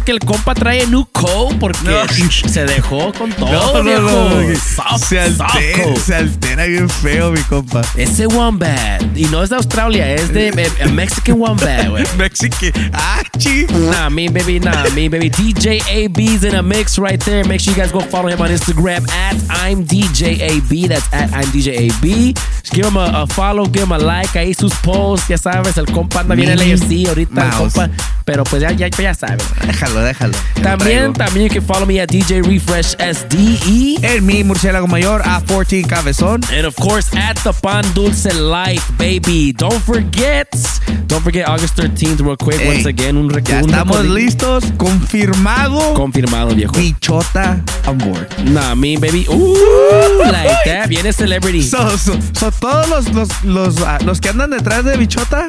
que 0.00 0.12
el 0.12 0.20
compa 0.20 0.54
trae 0.54 0.86
new 0.86 1.06
code 1.12 1.56
porque 1.58 1.78
No. 1.84 2.48
se 2.48 2.64
dejó 2.64 3.12
con 3.12 3.30
todo, 3.32 3.50
No, 3.50 3.82
viejo. 3.82 4.30
se, 4.98 5.20
altera, 5.20 5.96
se 6.04 6.14
altera 6.14 6.64
bien 6.66 6.88
feo, 6.88 7.30
mi 7.30 7.40
compa. 7.42 7.82
Ese 7.96 8.26
Wombat, 8.26 9.02
y 9.16 9.24
no 9.26 9.42
es 9.42 9.50
de 9.50 9.56
Australia, 9.56 10.12
es 10.14 10.32
de 10.32 10.48
eh, 10.48 10.68
eh, 10.78 10.88
Mexican 10.88 11.40
Wombat, 11.40 11.88
güey. 11.88 12.04
Mexican, 12.18 12.72
ah, 12.92 13.22
chi. 13.38 13.66
Nah, 13.90 14.08
me 14.10 14.28
baby, 14.28 14.60
nah, 14.60 14.84
me 14.94 15.08
baby. 15.08 15.30
DJ 15.30 15.80
AB's 15.88 16.44
in 16.44 16.54
a 16.54 16.62
mix 16.62 16.98
right 16.98 17.22
there. 17.24 17.44
Make 17.44 17.60
sure 17.60 17.74
you 17.74 17.80
guys 17.80 17.92
go 17.92 18.00
follow 18.00 18.28
him 18.28 18.40
on 18.40 18.50
Instagram 18.50 19.08
at 19.10 19.36
I'm 19.48 19.84
DJ 19.84 20.40
AB. 20.40 20.88
That's 20.88 21.06
at 21.12 21.32
I'm 21.32 21.46
DJ 21.52 21.90
AB. 21.90 22.34
Give 22.72 22.86
him 22.86 22.96
a, 22.96 23.22
a 23.22 23.26
follow, 23.26 23.66
give 23.66 23.84
him 23.84 23.92
a 23.92 23.98
like. 23.98 24.30
Ahí 24.38 24.54
sus 24.54 24.74
posts, 24.76 25.28
ya 25.28 25.36
sabes, 25.38 25.76
el 25.76 25.86
compa 25.86 26.20
anda 26.20 26.34
bien 26.34 26.50
en 26.50 26.58
el 26.60 26.72
AFC 26.72 27.06
ahorita, 27.08 27.46
el 27.46 27.52
compa. 27.52 27.90
Pero 28.24 28.42
pues 28.44 28.62
ya, 28.62 28.72
ya, 28.72 28.88
ya 28.88 29.12
sabes. 29.14 29.44
Déjalo, 29.66 30.00
déjalo. 30.00 30.34
También, 30.62 31.12
también 31.12 31.46
you 31.48 31.54
can 31.54 31.62
follow 31.62 31.84
me 31.86 32.00
at 32.00 32.08
DJ 32.10 32.42
Refresh 32.42 32.96
SDE. 32.98 33.98
En 34.02 34.24
mi 34.24 34.42
murciélago 34.44 34.86
mayor, 34.86 35.22
A14 35.22 35.86
Cabezón. 35.86 36.40
And 36.50 36.64
of 36.66 36.74
course, 36.76 37.14
at 37.16 37.36
the 37.44 37.52
Pan 37.52 37.84
Dulce 37.94 38.32
Life, 38.32 38.82
baby. 38.98 39.52
Don't 39.52 39.80
forget, 39.84 40.48
don't 41.06 41.22
forget 41.22 41.46
August 41.46 41.76
13th, 41.76 42.20
real 42.22 42.36
quick, 42.36 42.60
Ey, 42.60 42.68
once 42.68 42.86
again. 42.86 43.16
Un 43.18 43.28
rec- 43.28 43.44
Ya 43.46 43.58
un 43.62 43.68
estamos 43.70 44.04
listos, 44.06 44.64
confirmado. 44.78 45.92
Confirmado, 45.94 46.54
viejo. 46.54 46.72
Bichota 46.72 47.60
on 47.86 47.98
board. 47.98 48.26
Nah, 48.46 48.74
me 48.74 48.96
baby. 48.96 49.26
Ooh, 49.28 50.22
like 50.24 50.48
that. 50.64 50.88
Viene 50.88 51.12
celebrity. 51.12 51.62
So, 51.62 51.96
so, 51.98 52.18
so 52.32 52.50
todos 52.60 52.88
los, 52.88 53.12
los, 53.12 53.44
los, 53.44 53.80
ah, 53.82 53.98
los 54.04 54.20
que 54.20 54.28
andan 54.30 54.50
detrás 54.50 54.84
de 54.84 54.96
Bichota 54.96 55.48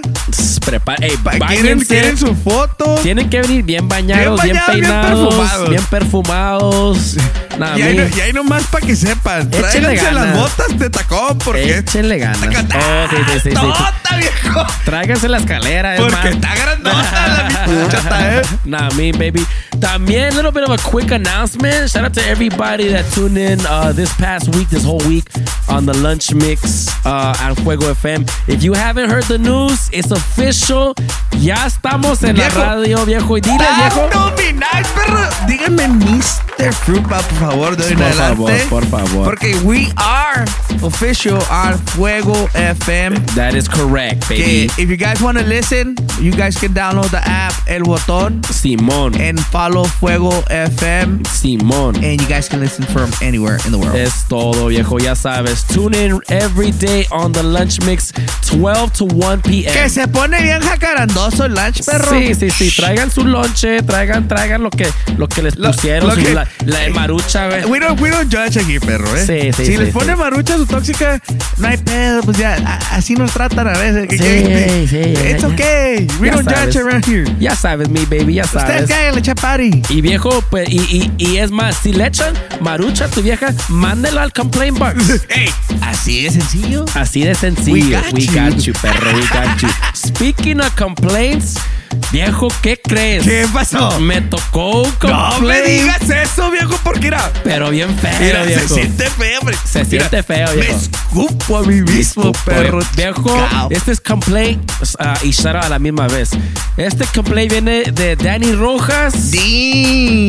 ey, 0.67 0.79
pa- 0.79 0.95
quieren, 0.97 1.39
báñense. 1.39 1.85
quieren 1.87 2.17
su 2.17 2.35
foto. 2.35 2.95
Tienen 3.03 3.29
que 3.29 3.41
venir 3.41 3.63
bien 3.63 3.87
bañados, 3.87 4.41
bien, 4.41 4.55
bañados, 4.55 4.75
bien 4.75 4.81
peinados, 4.89 5.25
perfumados. 5.35 5.69
bien 5.69 5.83
perfumados. 5.85 7.15
Nah, 7.57 7.77
Y 7.77 7.81
ahí, 7.83 7.97
no- 7.97 8.17
y 8.17 8.19
ahí 8.21 8.33
nomás 8.33 8.63
para 8.65 8.85
que 8.85 8.95
sepan. 8.95 9.47
Échenle 9.47 9.59
Tráiganse 9.69 10.11
las 10.11 10.25
ganas. 10.25 10.37
botas 10.37 10.79
de 10.79 10.89
tacón 10.89 11.37
porque 11.39 11.77
Échenle 11.77 12.17
ganas. 12.17 12.39
Oh, 12.43 13.07
sí, 13.09 13.15
sí, 13.15 13.31
sí, 13.33 13.49
sí. 13.49 13.55
¡Tota, 13.55 14.17
viejo! 14.17 14.65
Tráiganse 14.83 15.29
la 15.29 15.37
escalera, 15.37 15.95
es 15.95 16.01
Porque 16.01 16.15
más. 16.15 16.25
está 16.25 16.55
grandota 16.55 17.27
la 17.27 17.65
bichota, 17.85 18.35
¿eh? 18.37 18.41
Nah, 18.65 18.89
me 18.95 19.11
baby. 19.13 19.45
También 19.79 20.31
a 20.33 20.35
little 20.35 20.51
bit 20.51 20.63
of 20.63 20.71
a 20.71 20.77
quick 20.89 21.11
announcement. 21.11 21.89
Shout 21.89 22.05
out 22.05 22.13
to 22.13 22.21
everybody 22.27 22.88
that 22.89 23.05
tuned 23.13 23.38
in 23.38 23.59
uh, 23.65 23.91
this 23.91 24.13
past 24.15 24.53
week, 24.55 24.69
this 24.69 24.83
whole 24.83 24.99
week 25.07 25.25
on 25.69 25.85
the 25.85 25.93
lunch 25.97 26.33
mix 26.33 26.88
uh, 27.05 27.35
at 27.39 27.53
Fuego 27.55 27.93
FM. 27.93 28.27
If 28.47 28.63
you 28.63 28.73
haven't 28.73 29.09
heard 29.09 29.25
the 29.25 29.38
news, 29.38 29.89
it's 29.91 30.11
official. 30.11 30.93
Ya 31.38 31.65
estamos 31.67 32.23
en 32.23 32.35
Viejo. 32.35 32.59
la 32.59 32.75
radio, 32.75 33.05
viejo. 33.05 33.35
Y 33.38 33.41
dile, 33.41 33.57
viejo. 33.57 34.09
nominal, 34.13 34.83
perro. 34.95 35.29
Díganme 35.47 35.88
Mr. 35.89 36.71
Frupa, 36.73 37.19
por 37.21 37.39
favor, 37.39 37.75
de 37.75 37.83
hoy 37.83 37.91
en 37.91 37.97
Por 37.97 38.05
adelante. 38.07 38.59
favor, 38.69 38.69
por 38.69 38.85
favor. 38.88 39.23
Porque 39.25 39.55
we 39.65 39.91
are 39.97 40.45
official 40.81 41.38
on 41.51 41.77
Fuego 41.89 42.47
FM. 42.53 43.19
That 43.35 43.53
is 43.55 43.67
correct, 43.67 44.27
Que 44.29 44.38
baby. 44.38 44.81
if 44.81 44.89
you 44.89 44.95
guys 44.97 45.21
want 45.21 45.38
to 45.38 45.43
listen, 45.43 45.95
you 46.21 46.31
guys 46.31 46.57
can 46.57 46.73
download 46.73 47.09
the 47.11 47.21
app 47.27 47.53
El 47.67 47.81
Botón 47.81 48.41
Simón. 48.43 49.19
and 49.19 49.38
follow 49.39 49.64
Fuego 49.73 50.43
FM. 50.49 51.23
Simón. 51.28 51.95
And 51.97 52.21
you 52.21 52.28
guys 52.28 52.47
can 52.47 52.60
listen 52.60 52.86
from 52.86 53.10
anywhere 53.21 53.58
in 53.65 53.71
the 53.71 53.78
world. 53.78 53.95
Es 53.95 54.25
todo, 54.28 54.67
viejo. 54.67 54.97
Ya 54.99 55.15
sabes. 55.15 55.63
Tune 55.67 55.95
in 55.95 56.19
every 56.30 56.71
day 56.71 57.06
on 57.12 57.32
the 57.32 57.41
lunch 57.43 57.80
mix, 57.86 58.12
12 58.49 58.93
to 58.93 59.06
1 59.06 59.41
p.m. 59.41 59.73
Que 59.73 59.89
se 59.89 60.08
pone 60.08 60.41
bien 60.41 60.62
jacarandoso 60.62 61.45
el 61.45 61.54
lunch, 61.56 61.84
perro. 61.86 62.12
Sí, 62.12 62.36
sí, 62.36 62.49
sí. 62.51 62.71
Traigan 62.75 63.10
su 63.12 63.23
lonche, 63.25 63.82
traigan, 63.84 64.28
traigan 64.28 64.62
lo 64.63 64.69
que, 64.69 64.88
lo 65.17 65.28
que 65.28 65.41
les 65.41 65.56
Lo- 65.58 65.71
pusieron. 65.71 66.10
lo 66.10 66.15
que- 66.15 66.34
la, 66.34 66.47
la 66.65 66.80
de 66.80 66.89
marucha, 66.91 67.47
güey. 67.47 67.65
We 67.65 67.80
don't, 67.80 67.99
we 67.99 68.10
don't 68.10 68.32
judge 68.32 68.58
aquí, 68.60 68.80
perro, 68.80 69.08
¿eh? 69.15 69.25
Sí, 69.25 69.51
sí, 69.54 69.65
Si 69.65 69.71
sí, 69.73 69.78
les 69.78 69.93
pone 69.93 70.15
marucha 70.15 70.58
su 70.58 70.65
tóxica, 70.65 71.19
no 71.58 71.67
hay 71.67 71.78
pedo, 71.78 72.21
pues 72.21 72.38
ya, 72.38 72.56
así 72.91 73.15
nos 73.15 73.32
tratan 73.32 73.67
a 73.67 73.78
veces. 73.78 74.08
Sí, 74.10 74.17
que- 74.17 74.88
sí, 74.89 75.30
It's 75.32 75.43
okay. 75.43 76.08
We 76.19 76.28
Ya 76.28 76.34
don't 76.36 76.49
sabes. 76.49 76.75
judge 76.75 76.78
around 76.86 77.06
here. 77.08 77.25
Ya 77.39 77.56
sabes, 77.56 77.89
mi 77.89 78.06
baby, 78.06 78.36
ya 78.36 78.43
Ustedes 78.43 78.67
sabes. 78.67 78.89
cáiganle, 78.89 79.21
Y 79.61 80.01
viejo, 80.01 80.41
pues, 80.49 80.67
y, 80.69 80.77
y, 80.79 81.11
y 81.17 81.37
es 81.37 81.49
más, 81.49 81.77
si 81.77 81.93
le 81.93 82.07
echan 82.07 82.33
marucha 82.59 83.05
a 83.05 83.07
tu 83.07 83.21
vieja, 83.21 83.53
mándelo 83.69 84.19
al 84.19 84.33
complaint 84.33 84.77
box. 84.77 85.21
Ey, 85.29 85.49
así 85.81 86.23
de 86.23 86.31
sencillo. 86.31 86.85
Así 86.93 87.23
de 87.23 87.35
sencillo. 87.35 87.73
We 87.73 87.95
got 87.95 88.13
we 88.13 88.21
you. 88.25 88.33
got 88.33 88.58
you, 88.60 88.73
perro. 88.81 89.13
We 89.15 89.21
got 89.21 89.58
you. 89.62 89.69
Speaking 89.93 90.60
of 90.60 90.75
complaints, 90.75 91.56
viejo, 92.12 92.49
¿qué 92.62 92.81
crees? 92.83 93.23
¿Qué 93.23 93.47
pasó? 93.53 93.97
Me 94.01 94.19
tocó 94.21 94.81
un 94.83 94.93
No 95.03 95.29
me 95.29 95.35
complaint. 95.37 95.65
digas 95.67 96.10
eso, 96.10 96.51
viejo, 96.51 96.77
porque 96.83 97.06
mira, 97.06 97.31
Pero 97.43 97.69
bien 97.69 97.97
feo, 97.97 98.12
mira 98.19 98.43
viejo. 98.43 98.67
se 98.67 98.73
siente 98.73 99.10
feo, 99.10 99.39
hombre. 99.39 99.56
Se 99.65 99.85
Mira, 99.85 100.10
siente 100.10 100.23
feo, 100.23 100.47
Me 100.49 100.62
viejo. 100.63 100.77
escupo 100.77 101.58
a 101.58 101.62
mí 101.63 101.75
mismo, 101.81 101.93
Disculpa, 101.95 102.39
perro. 102.43 102.79
Viejo, 102.97 103.67
este 103.69 103.93
es 103.93 104.01
complaint 104.01 104.69
ah, 104.99 105.17
y 105.23 105.29
out 105.47 105.56
a 105.63 105.69
la 105.69 105.79
misma 105.79 106.08
vez. 106.08 106.31
Este 106.77 107.06
complaint 107.06 107.51
viene 107.51 107.83
de 107.93 108.17
Danny 108.17 108.51
Rojas. 108.51 109.31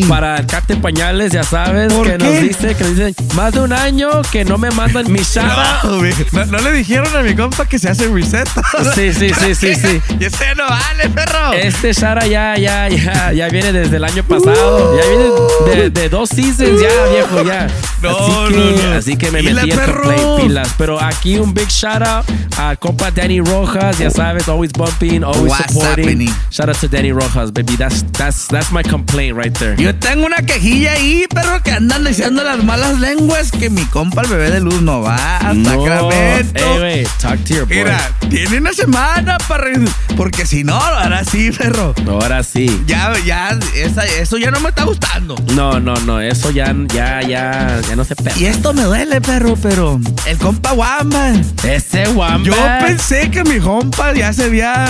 Para 0.09 0.37
el 0.39 0.47
Cate 0.47 0.77
Pañales, 0.77 1.33
ya 1.33 1.43
sabes, 1.43 1.93
¿Por 1.93 2.07
que 2.07 2.19
qué? 2.19 2.25
nos 2.25 2.41
dice 2.41 2.75
que 2.75 2.85
nos 2.85 2.97
dicen 2.97 3.15
más 3.35 3.53
de 3.53 3.61
un 3.61 3.73
año 3.73 4.09
que 4.31 4.45
no 4.45 4.59
me 4.59 4.71
mandan 4.71 5.11
mi 5.11 5.21
out. 5.21 5.85
No, 6.33 6.45
no, 6.45 6.47
no 6.53 6.59
le 6.61 6.73
dijeron 6.73 7.15
a 7.17 7.21
mi 7.23 7.35
compa 7.35 7.67
que 7.67 7.79
se 7.79 7.89
hace 7.89 8.09
reset. 8.09 8.49
Sí, 8.95 9.13
sí, 9.13 9.31
sí, 9.33 9.55
sí, 9.55 9.75
sí. 9.75 10.01
Y 10.21 10.25
ese 10.25 10.55
no 10.57 10.65
vale, 10.69 11.09
perro. 11.11 11.53
Este 11.53 11.93
Shara 11.93 12.27
ya, 12.27 12.57
ya, 12.57 12.89
ya, 12.89 13.33
ya 13.33 13.49
viene 13.49 13.73
desde 13.73 13.97
el 13.97 14.05
año 14.05 14.23
pasado. 14.23 14.97
Ya 14.97 15.09
viene 15.09 15.83
de, 15.83 15.91
de 15.91 16.09
dos 16.09 16.29
seasons 16.31 16.81
ya, 16.81 16.89
viejo, 17.11 17.43
ya. 17.43 17.67
No, 18.03 18.11
así 18.11 18.55
que, 18.55 18.83
no. 18.87 18.93
Así 18.97 19.17
que 19.17 19.31
me 19.31 19.41
Pila, 19.41 19.63
metí 19.65 19.77
perro. 19.77 20.03
complaint 20.03 20.41
pilas. 20.43 20.69
Pero 20.79 21.03
aquí 21.03 21.39
un 21.39 21.53
big 21.55 21.69
shout 21.69 22.03
out 22.03 22.25
a 22.59 22.77
compa 22.77 23.11
Danny 23.11 23.41
Rojas, 23.41 23.99
ya 23.99 24.11
sabes, 24.11 24.49
always 24.49 24.73
bumping, 24.73 25.25
always 25.25 25.51
What's 25.51 25.73
supporting. 25.73 26.05
happening? 26.05 26.35
Shout 26.51 26.69
out 26.69 26.77
to 26.81 26.89
Danny 26.89 27.13
Rojas, 27.13 27.51
baby. 27.53 27.77
That's 27.77 28.03
that's 28.13 28.47
that's 28.49 28.71
my 28.71 28.83
complaint 29.07 29.37
right 29.37 29.53
there. 29.59 29.77
Yo 29.77 29.95
tengo 29.95 30.27
una 30.27 30.37
quejilla 30.39 30.93
ahí, 30.93 31.27
perro, 31.33 31.63
que 31.63 31.71
andan 31.73 32.05
diciendo 32.05 32.43
las 32.43 32.63
malas 32.65 32.99
lenguas 32.99 33.51
que 33.51 33.71
mi 33.71 33.85
compa 33.87 34.23
el 34.23 34.29
bebé 34.29 34.51
de 34.51 34.61
luz 34.61 34.83
no 34.83 35.01
va 35.03 35.39
a 35.39 35.55
No, 35.55 35.71
Sacramento. 35.71 36.61
hey, 36.61 36.79
wait, 36.81 37.09
talk 37.21 37.39
to 37.45 37.55
your 37.55 37.67
boy. 37.67 37.77
Mira, 37.79 38.11
tiene 38.29 38.59
una 38.59 38.73
semana 38.73 39.39
para... 39.49 39.67
Porque 40.17 40.47
si 40.47 40.65
no, 40.65 40.75
ahora 40.75 41.25
sí, 41.25 41.51
perro. 41.51 41.95
Ahora 42.09 42.43
sí. 42.43 42.83
Ya, 42.87 43.13
ya, 43.25 43.59
esa- 43.75 44.05
eso 44.07 44.39
ya 44.39 44.51
no 44.51 44.61
me 44.61 44.71
está 44.71 44.85
gustando. 44.85 45.37
No, 45.55 45.79
no, 45.81 45.95
no, 46.05 46.21
eso 46.21 46.51
ya, 46.51 46.75
ya, 46.93 47.23
ya, 47.23 47.81
ya 47.89 47.97
no 47.97 48.05
se 48.05 48.17
pega. 48.17 48.37
Y 48.39 48.47
esto 48.47 48.73
me 48.75 48.83
duele, 48.83 49.21
perro, 49.21 49.57
pero 49.63 50.01
el 50.27 50.39
compa 50.39 50.73
Wamba. 50.73 51.33
Ese 51.63 52.09
Wamba. 52.09 52.45
Yo 52.47 52.55
pensé 52.87 53.31
que 53.31 53.45
mi 53.45 53.59
compa 53.61 54.13
ya 54.15 54.33
se 54.33 54.45
había... 54.45 54.87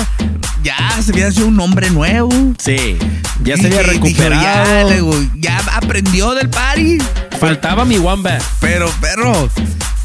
Ya 0.63 0.77
se 1.01 1.13
había 1.13 1.31
sido 1.31 1.47
un 1.47 1.61
hombre 1.61 1.91
nuevo. 1.91 2.29
Sí, 2.59 2.97
ya 3.45 3.57
se 3.57 3.69
había 3.69 3.83
Recuperado. 4.15 5.13
ya, 5.35 5.59
ya 5.59 5.77
aprendió 5.77 6.35
del 6.35 6.49
party. 6.51 6.99
Faltaba 7.41 7.85
mi 7.85 7.99
Wamba. 7.99 8.39
Pero, 8.61 8.89
perro, 9.01 9.49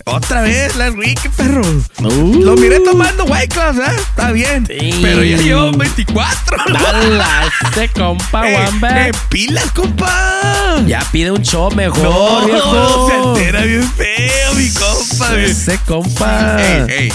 otra 0.05 0.41
vez 0.41 0.75
la 0.75 0.89
Ricky, 0.89 1.29
perro. 1.29 1.61
Uh. 1.99 2.41
Lo 2.43 2.55
miré 2.55 2.79
tomando 2.79 3.25
White 3.25 3.49
Claws, 3.49 3.77
¿eh? 3.77 3.95
Está 3.97 4.31
bien. 4.31 4.65
Sí. 4.67 4.99
Pero 5.01 5.23
ya 5.23 5.37
llevo 5.37 5.71
24. 5.71 6.57
¿no? 6.67 6.73
Dala, 6.79 7.51
ese 7.71 7.89
compa 7.89 8.41
Eh, 8.49 8.55
Wamba. 8.55 9.07
eh, 9.07 9.11
pilas, 9.29 9.71
compa. 9.71 10.81
Ya 10.87 10.99
pide 11.11 11.31
un 11.31 11.41
show 11.43 11.71
mejor, 11.75 12.01
No, 12.03 12.45
viejo. 12.45 13.07
se 13.09 13.13
altera 13.15 13.61
bien 13.63 13.83
feo, 13.91 14.53
mi 14.55 14.69
compa. 14.69 15.37
Ese 15.39 15.77
compa. 15.85 16.57
Ey, 16.61 16.85
ey, 16.89 17.13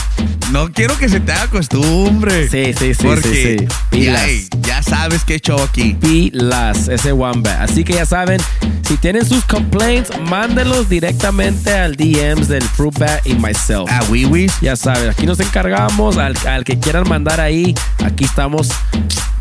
no 0.52 0.70
quiero 0.72 0.96
que 0.98 1.08
se 1.08 1.20
te 1.20 1.32
haga 1.32 1.48
costumbre. 1.48 2.48
Sí, 2.48 2.72
sí, 2.78 2.94
sí, 2.94 3.02
Porque 3.06 3.58
sí, 3.68 3.76
Pilas. 3.90 4.30
ya 4.62 4.82
sabes 4.82 5.24
qué 5.24 5.40
show 5.40 5.60
aquí. 5.60 5.94
Pilas, 6.00 6.88
ese 6.88 7.12
Wamba. 7.12 7.62
Así 7.62 7.82
que 7.84 7.94
ya 7.94 8.06
saben, 8.06 8.40
si 8.86 8.96
tienen 8.96 9.26
sus 9.26 9.44
complaints, 9.44 10.10
mándenlos 10.30 10.88
directamente 10.88 11.72
al 11.74 11.96
DMs 11.96 12.48
del 12.48 12.62
Fruitbat 12.76 13.26
y 13.26 13.34
myself. 13.34 13.88
Ah, 13.90 14.00
oui, 14.10 14.26
oui. 14.26 14.50
Ya 14.60 14.76
saben, 14.76 15.08
aquí 15.08 15.26
nos 15.26 15.40
encargamos. 15.40 16.18
Al, 16.18 16.36
al 16.46 16.62
que 16.64 16.78
quieran 16.78 17.08
mandar 17.08 17.40
ahí, 17.40 17.74
aquí 18.04 18.24
estamos 18.24 18.68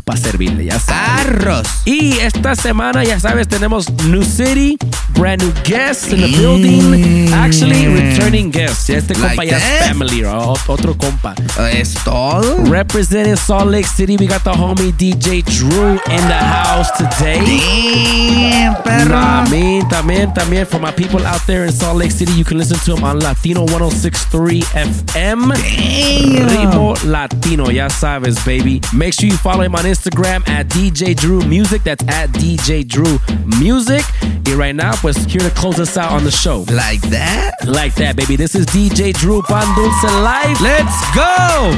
para 0.06 0.20
servirle, 0.20 0.64
ya 0.66 0.78
saben. 0.78 1.34
Arroz. 1.34 1.66
Y 1.84 2.18
esta 2.20 2.54
semana, 2.54 3.02
ya 3.02 3.18
sabes, 3.18 3.48
tenemos 3.48 3.90
New 4.04 4.22
City, 4.22 4.78
brand 5.18 5.42
new 5.42 5.52
guests 5.64 6.12
in 6.12 6.20
the 6.20 6.28
building. 6.28 7.32
Actually, 7.34 7.88
returning 7.88 8.52
guests. 8.52 8.88
Este 8.88 9.14
compa 9.14 9.34
Like 9.42 9.50
ya 9.50 9.56
es 9.58 9.88
family, 9.88 10.22
o- 10.22 10.54
otro 10.68 10.96
compa. 10.96 11.34
Es 11.72 11.94
todo. 12.04 12.56
Representing 12.70 13.36
Salt 13.36 13.66
Lake 13.68 13.88
City, 13.88 14.16
we 14.16 14.28
got 14.28 14.44
the 14.44 14.52
homie 14.52 14.92
DJ 14.96 15.42
Drew 15.42 15.94
in 15.94 16.28
the 16.28 16.38
house 16.38 16.88
today. 16.96 17.40
Damn, 17.40 18.76
perro. 18.84 19.08
También, 19.10 19.88
también, 19.88 20.32
también. 20.32 20.66
For 20.68 20.78
my 20.80 20.92
people 20.92 21.26
out 21.26 21.44
there 21.48 21.64
in 21.66 21.72
Salt 21.72 21.96
Lake 21.98 22.12
City, 22.12 22.30
you 22.34 22.44
can 22.44 22.58
listen 22.58 22.78
to 22.84 22.94
him 22.94 23.02
on 23.02 23.18
Latino 23.18 23.64
1063 23.64 24.62
FM. 24.72 25.52
Damn. 25.52 26.48
Ritmo 26.48 26.94
Latino, 27.06 27.70
ya 27.72 27.88
sabes, 27.90 28.36
baby. 28.44 28.80
Make 28.92 29.14
sure 29.14 29.28
you 29.28 29.36
follow 29.36 29.64
him 29.64 29.74
on 29.74 29.80
Instagram 29.84 29.95
at 30.04 30.68
DJ 30.68 31.16
Drew 31.16 31.40
Music. 31.46 31.82
That's 31.84 32.04
at 32.08 32.30
DJ 32.30 32.86
Drew 32.86 33.18
Music. 33.58 34.04
Y 34.46 34.54
right 34.54 34.74
now, 34.74 34.94
pues 34.96 35.16
here 35.24 35.40
to 35.40 35.50
close 35.50 35.80
us 35.80 35.96
out 35.96 36.12
on 36.12 36.24
the 36.24 36.30
show. 36.30 36.64
Like 36.70 37.00
that? 37.10 37.54
Like 37.66 37.94
that, 37.96 38.16
baby. 38.16 38.36
This 38.36 38.54
is 38.54 38.66
DJ 38.66 39.12
Drew 39.12 39.42
Pan 39.42 39.66
Dulce 39.74 40.04
Live. 40.22 40.60
Let's 40.60 40.96
go. 41.14 41.72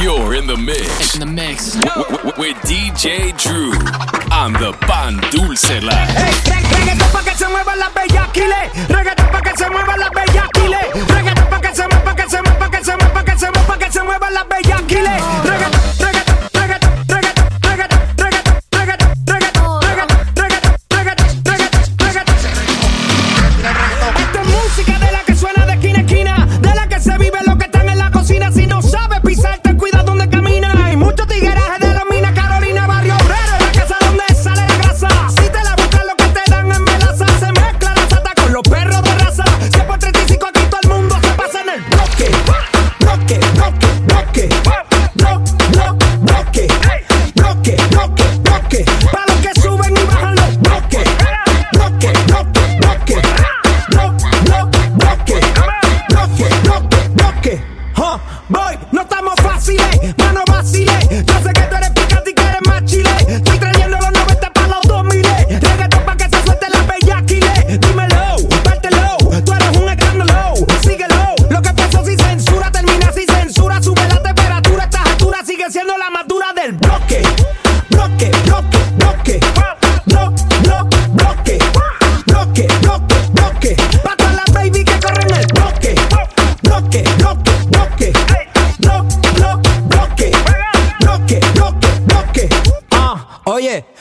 You're 0.00 0.34
in 0.34 0.46
the 0.46 0.56
mix. 0.56 1.14
In 1.14 1.20
the 1.20 1.26
mix. 1.26 1.72
W- 1.74 2.04
w- 2.08 2.32
with 2.38 2.56
DJ 2.62 3.32
Drew 3.36 3.72
on 4.30 4.52
the 4.52 4.72
Pan 4.86 5.16
Dulce 5.30 5.80
Live. 5.80 6.14
Reggaetón 6.70 7.10
pa' 7.10 7.22
que 7.24 7.34
se 7.34 7.46
mueva 7.48 7.74
la 7.74 7.88
bellaquile. 7.90 8.70
Reggaetón 8.88 9.30
pa' 9.32 9.40
que 9.42 9.56
se 9.56 9.68
mueva 9.68 9.96
la 9.96 10.08
bellaquile. 10.10 10.78
Reggaetón 11.08 11.48
pa' 11.50 11.60
que 11.60 11.74
se 11.74 11.82
mueva, 11.88 12.04
pa' 12.04 12.14
que 12.14 12.28
se 12.28 12.42
mueva, 12.42 12.58
pa' 12.58 12.70
que 12.70 12.84
se 12.84 12.92
mueva, 12.96 13.12
pa' 13.12 13.24
que 13.24 13.36
se 13.38 13.50
mueva, 13.50 13.66
pa' 13.66 13.78
que 13.78 13.90
se 13.92 14.02
mueva 14.02 14.30
la 14.30 14.44
bellaquile. 14.44 15.16
Reggaetón, 15.42 15.80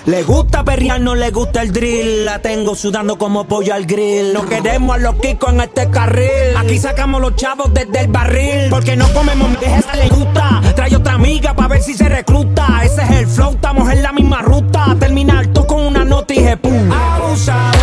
le 0.08 0.24
gusta 0.24 0.64
perrear, 0.64 1.02
no 1.02 1.16
le 1.16 1.32
gusta 1.32 1.62
el 1.62 1.72
drill. 1.72 2.26
La 2.26 2.40
tengo 2.40 2.76
sudando 2.76 3.18
como 3.18 3.46
pollo 3.46 3.74
al 3.74 3.86
grill. 3.86 4.34
No 4.34 4.46
queremos 4.46 4.96
a 4.96 5.00
los 5.00 5.16
kikos 5.16 5.52
en 5.54 5.62
este 5.62 5.90
carril. 5.90 6.56
Aquí 6.58 6.80
sacamos 6.80 7.22
los 7.22 7.36
chavos 7.36 7.74
desde 7.74 8.00
el 8.00 8.08
barril. 8.08 8.70
Porque 8.70 8.96
no 8.96 9.12
comemos, 9.14 9.50
esa 9.62 9.96
le 9.96 10.08
gusta. 10.08 10.62
Trae 10.76 10.96
otra 10.96 11.14
amiga 11.14 11.54
para 11.54 11.68
ver 11.68 11.84
si 11.84 11.94
se 11.94 12.08
recluta. 12.08 12.82
Ese 12.84 13.04
es 13.04 13.12
el 13.12 13.28
flow, 13.28 13.52
estamos 13.52 13.92
en 13.92 14.02
la 14.02 14.14
misma 14.14 14.42
ruta. 14.42 14.96
Terminar 14.98 15.48
tú 15.48 15.68
con 15.68 15.86
una 15.86 16.06
nota 16.06 16.34
y 16.34 16.56
pum. 16.56 16.90
Abusadora, 16.92 17.77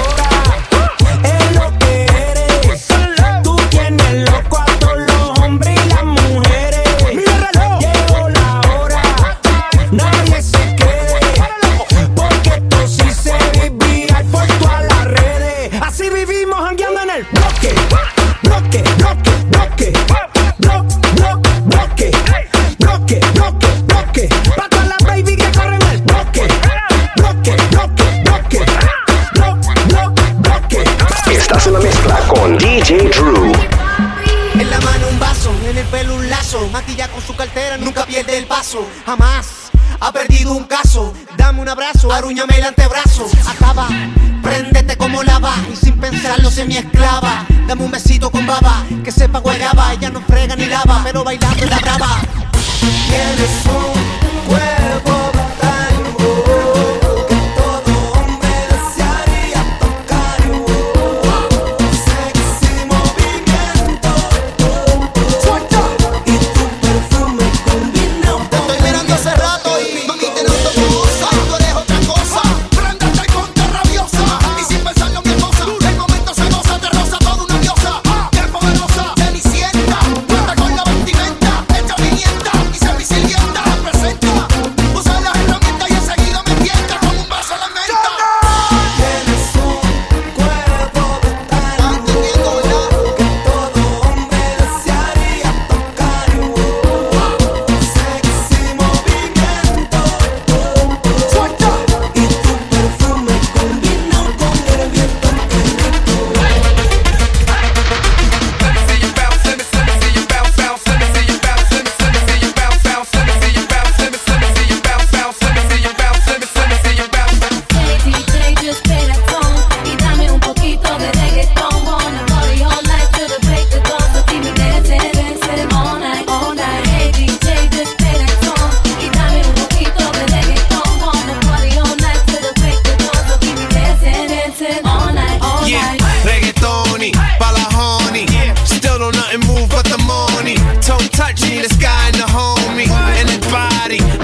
see 141.55 141.63
the 141.63 141.69
sky 141.69 142.07
and 142.07 142.17
the 142.17 142.27
homie 142.27 142.89
and 142.89 143.31
his 143.31 143.39
body. 143.53 144.24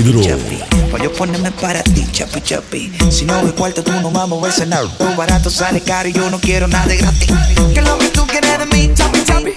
Chapi. 0.00 0.58
Pa' 0.90 0.98
yo 1.02 1.12
ponerme 1.12 1.50
para 1.52 1.82
ti, 1.82 2.06
chapi, 2.12 2.40
chapi. 2.40 2.92
Si 3.10 3.24
no 3.26 3.42
ves 3.42 3.52
cuarto, 3.52 3.82
tú 3.82 3.92
no 3.92 4.10
vamos 4.10 4.22
a 4.22 4.26
moverse 4.26 4.66
nada. 4.66 4.88
Todo 4.96 5.14
barato 5.16 5.50
sale 5.50 5.80
caro 5.80 6.08
y 6.08 6.12
yo 6.12 6.30
no 6.30 6.38
quiero 6.40 6.66
nada 6.66 6.86
de 6.86 6.96
gratis. 6.96 7.28
Que 7.74 7.82
lo 7.82 7.98
que 7.98 8.08
tú 8.08 8.26
quieres 8.26 8.58
de 8.58 8.66
mí, 8.66 8.90
chapi, 8.94 9.22
chapi. 9.24 9.52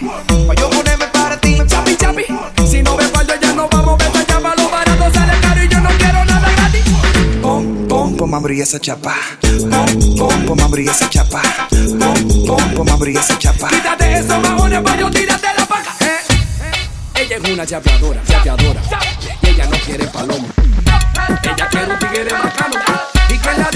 Pa' 0.47 0.55
yo 0.55 0.69
ponerme 0.69 1.07
para 1.07 1.39
ti, 1.39 1.57
chapi, 1.65 1.95
chapi. 1.95 2.23
Si 2.69 2.81
no 2.83 2.97
ves 2.97 3.07
cuarto, 3.09 3.33
ya 3.41 3.53
no 3.53 3.69
vamos 3.69 3.93
a 3.93 4.03
ver 4.03 4.11
esa 4.11 4.25
chapa. 4.25 4.53
Lo 4.57 4.69
barato 4.69 5.13
sale 5.13 5.33
caro 5.41 5.63
y 5.63 5.67
yo 5.69 5.79
no 5.79 5.89
quiero 5.97 6.25
nada 6.25 6.51
gratis. 6.51 6.83
Pom, 7.41 7.87
pom, 7.87 8.17
pom, 8.17 8.33
abrir 8.35 8.61
esa 8.61 8.79
chapa. 8.79 9.15
Pom, 9.41 10.15
pom, 10.17 10.45
pom, 10.45 10.59
abrir 10.61 10.89
esa 10.89 11.09
chapa. 11.09 11.41
Pom, 11.69 12.45
pom, 12.45 12.73
pom, 12.75 12.89
abrir 12.89 13.17
esa 13.17 13.37
chapa. 13.39 13.69
Quítate 13.69 14.19
esos 14.19 14.39
majones 14.41 14.81
pa' 14.81 14.97
yo 14.97 15.09
tírate 15.09 15.47
la 15.57 15.65
paca. 15.65 15.95
Eh, 16.01 17.21
Ella 17.21 17.37
es 17.41 17.49
una 17.49 17.65
chapeadora, 17.65 18.21
chapeadora. 18.27 18.81
Ella 19.55 19.67
no 19.67 19.77
quiere 19.85 20.05
palomo. 20.07 20.49
Ella 21.43 21.69
quiere 21.69 21.87
un 21.89 21.97
tigre 21.97 22.25
bacano. 22.25 22.75
Y 23.29 23.37
que 23.37 23.53
la 23.57 23.69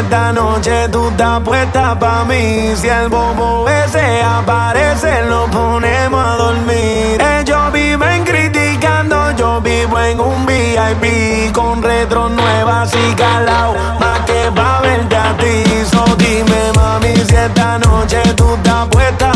esta 0.00 0.32
noche 0.32 0.88
tú 0.90 1.08
estás 1.08 1.40
puesta 1.40 1.98
pa' 1.98 2.24
mí. 2.24 2.74
Si 2.76 2.88
el 2.88 3.08
bobo 3.08 3.68
ese 3.68 4.22
aparece 4.22 5.22
lo 5.24 5.46
ponemos 5.46 6.24
a 6.26 6.36
dormir. 6.36 7.20
Ellos 7.38 7.72
viven 7.72 8.24
criticando, 8.24 9.30
yo 9.36 9.60
vivo 9.60 9.98
en 10.00 10.20
un 10.20 10.46
VIP 10.46 11.52
Con 11.52 11.82
retro 11.82 12.28
nuevas 12.28 12.92
y 12.94 13.14
calao, 13.14 13.74
más 14.00 14.20
que 14.20 14.50
pa' 14.54 14.80
verte 14.80 15.16
a 15.16 15.36
ti. 15.36 15.64
So 15.90 16.04
dime 16.16 16.72
mami 16.74 17.14
si 17.16 17.36
esta 17.36 17.78
noche 17.78 18.20
tú 18.36 18.54
estás 18.54 18.88
puesta 18.88 19.33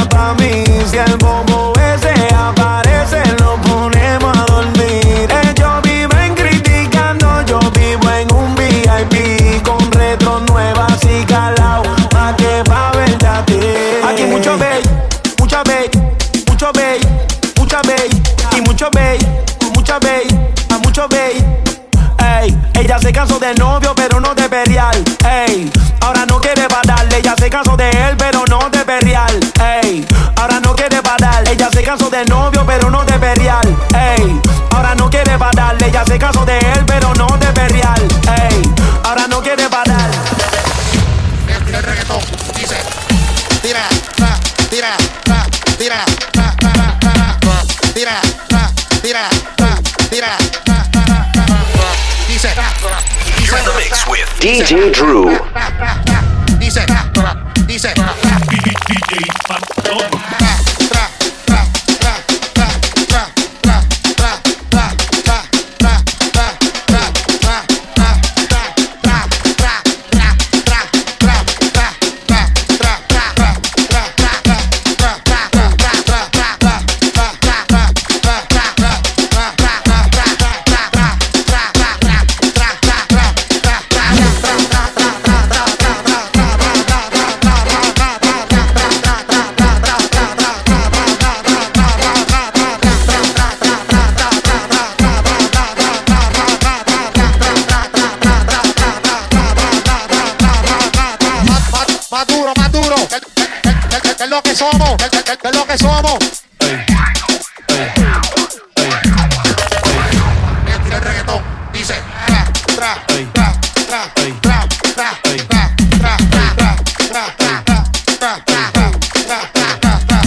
se 23.09 23.13
casó 23.13 23.39
de 23.39 23.55
novio 23.55 23.95
pero 23.95 24.21
no 24.21 24.35
de 24.35 24.47
perial 24.51 25.03
Ey, 25.25 25.71
ahora 26.03 26.27
no 26.27 26.39
quiere 26.39 26.67
darle 26.87 27.17
Ella 27.17 27.35
se 27.39 27.49
casó 27.49 27.75
de 27.75 27.89
él 27.89 28.15
pero 28.19 28.45
no 28.45 28.69
de 28.69 28.85
perial 28.85 29.41
Ey, 29.83 30.07
ahora 30.37 30.61
no 30.61 30.75
quiere 30.75 31.01
parar 31.01 31.43
Ella 31.49 31.71
se 31.73 31.83
casó 31.83 32.11
de 32.11 32.27
novio 32.27 32.67
pero 32.67 32.91
no 32.91 33.07
de 33.07 33.19
perial 33.19 33.67
Ey, 33.95 34.39
ahora 34.73 34.95
no 34.95 35.09
quiere 35.09 35.39
darle 35.39 35.87
Ella 35.87 36.05
se 36.05 36.19
casó 36.19 36.45
de 36.45 36.59
él 36.59 36.85
pero 36.87 37.08
You're 53.49 53.59
in 53.61 53.65
the 53.65 53.73
mix 53.79 54.07
with 54.07 54.29
DJ 54.41 54.93
Drew. 54.93 55.25
dice 56.59 56.85
dice 57.67 57.95
más, 57.97 58.15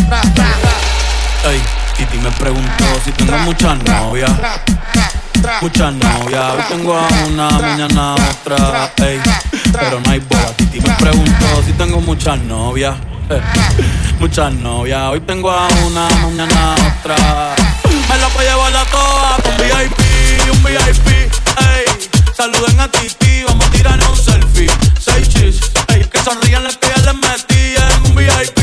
tra, 0.07 0.21
tra, 0.21 0.45
tra. 0.61 1.51
Ey, 1.51 1.61
Titi 1.97 2.17
me 2.17 2.31
preguntó 2.31 2.85
si 3.03 3.11
tengo 3.11 3.37
muchas 3.39 3.83
novias. 3.83 4.31
Muchas 5.61 5.93
novias, 5.93 6.53
hoy 6.53 6.63
tengo 6.69 6.95
a 6.95 7.07
una, 7.27 7.49
mañana 7.49 8.13
a 8.13 8.15
otra. 8.15 8.91
Ey, 8.97 9.19
pero 9.71 9.99
no 9.99 10.11
hay 10.11 10.19
boda. 10.19 10.53
Titi 10.55 10.79
me 10.81 10.93
preguntó 10.95 11.63
si 11.65 11.73
tengo 11.73 11.99
muchas 12.01 12.39
novias. 12.41 12.95
Eh, 13.29 13.41
muchas 14.19 14.53
novias, 14.53 15.01
hoy 15.09 15.21
tengo 15.21 15.49
a 15.49 15.67
una, 15.85 16.07
mañana 16.09 16.73
a 16.73 16.75
otra. 16.75 17.55
Me 18.09 18.17
la 18.17 18.27
voy 18.27 18.45
a 18.45 18.49
llevar 18.49 18.75
a 18.75 18.85
todas 18.85 19.41
con 19.41 19.57
VIP, 19.57 20.51
un 20.51 20.63
VIP. 20.63 21.07
Ey, 21.07 21.85
saluden 22.35 22.79
a 22.79 22.87
Titi, 22.89 23.43
vamos 23.43 23.65
a 23.65 23.71
tirar 23.71 23.99
un 24.09 24.17
selfie. 24.17 24.69
Seis 24.99 25.29
chis, 25.29 25.59
ey, 25.87 26.03
que 26.03 26.19
sonrían 26.23 26.63
las 26.63 26.77
que 26.77 26.87
ya 26.87 26.97
les 26.97 27.15
metí 27.15 27.75
en 27.75 28.05
un 28.05 28.15
VIP, 28.15 28.59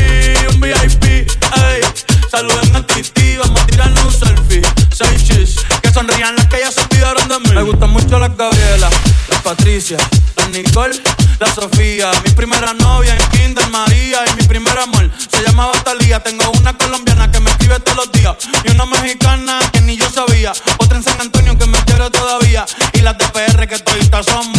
saluden 2.29 2.75
a 2.75 2.85
Titi, 2.85 3.37
vamos 3.37 3.59
a 3.61 3.65
tirar 3.65 3.91
un 4.05 4.11
selfie. 4.11 4.61
Seis 4.93 5.23
chis, 5.23 5.55
que 5.81 5.91
sonrían 5.91 6.35
las 6.35 6.47
que 6.47 6.59
ya 6.59 6.71
se 6.71 6.81
olvidaron 6.81 7.27
de 7.27 7.39
mí. 7.39 7.55
Me 7.55 7.63
gustan 7.63 7.89
mucho 7.89 8.19
las 8.19 8.35
Gabriela, 8.35 8.89
las 9.29 9.41
Patricia, 9.41 9.97
la 10.37 10.47
Nicole, 10.47 11.01
la 11.39 11.53
Sofía. 11.53 12.11
Mi 12.23 12.31
primera 12.31 12.73
novia 12.73 13.15
en 13.15 13.29
Kinder 13.29 13.67
María 13.69 14.19
y 14.31 14.35
mi 14.35 14.47
primer 14.47 14.77
amor 14.77 15.09
se 15.27 15.41
llamaba 15.43 15.71
Talía. 15.83 16.19
Tengo 16.21 16.51
una 16.59 16.77
colombiana 16.77 17.31
que 17.31 17.39
me 17.39 17.49
escribe 17.49 17.79
todos 17.79 18.05
los 18.05 18.11
días. 18.11 18.35
Y 18.63 18.71
una 18.71 18.85
mexicana 18.85 19.59
que 19.71 19.81
ni 19.81 19.97
yo 19.97 20.09
sabía. 20.09 20.51
Otra 20.77 20.97
en 20.97 21.03
San 21.03 21.19
Antonio 21.21 21.57
que 21.57 21.65
me 21.65 21.77
quiere 21.85 22.09
todavía. 22.11 22.65
Y 22.93 22.99
las 22.99 23.17
de 23.17 23.25
PR 23.29 23.67
que 23.67 23.79
toditas 23.79 24.25
son 24.25 24.51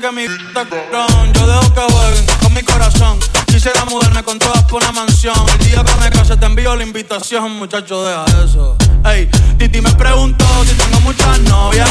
que 0.00 0.10
mi 0.10 0.22
está 0.22 0.66
cabrón. 0.68 1.32
Yo 1.34 1.46
dejo 1.46 1.74
que 1.74 1.80
jueguen 1.80 2.26
con 2.42 2.54
mi 2.54 2.62
corazón. 2.62 3.18
Quisiera 3.46 3.84
mudarme 3.84 4.22
con 4.24 4.38
todas 4.38 4.62
por 4.64 4.82
una 4.82 4.92
mansión. 4.92 5.36
El 5.52 5.66
día 5.66 5.84
que 5.84 5.94
me 6.00 6.10
case 6.10 6.36
te 6.36 6.46
envío 6.46 6.74
la 6.74 6.82
invitación, 6.82 7.52
muchacho, 7.52 8.04
deja 8.04 8.24
eso. 8.44 8.76
Ey, 9.04 9.28
Titi 9.58 9.80
me 9.80 9.92
preguntó 9.92 10.44
si 10.66 10.74
tengo 10.74 11.00
muchas 11.00 11.38
novias. 11.40 11.90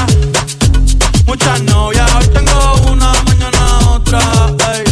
Muchas 1.26 1.62
novias, 1.62 2.14
hoy 2.16 2.28
tengo 2.28 2.74
una, 2.92 3.14
mañana 3.24 3.92
otra. 3.92 4.20
Ey, 4.74 4.84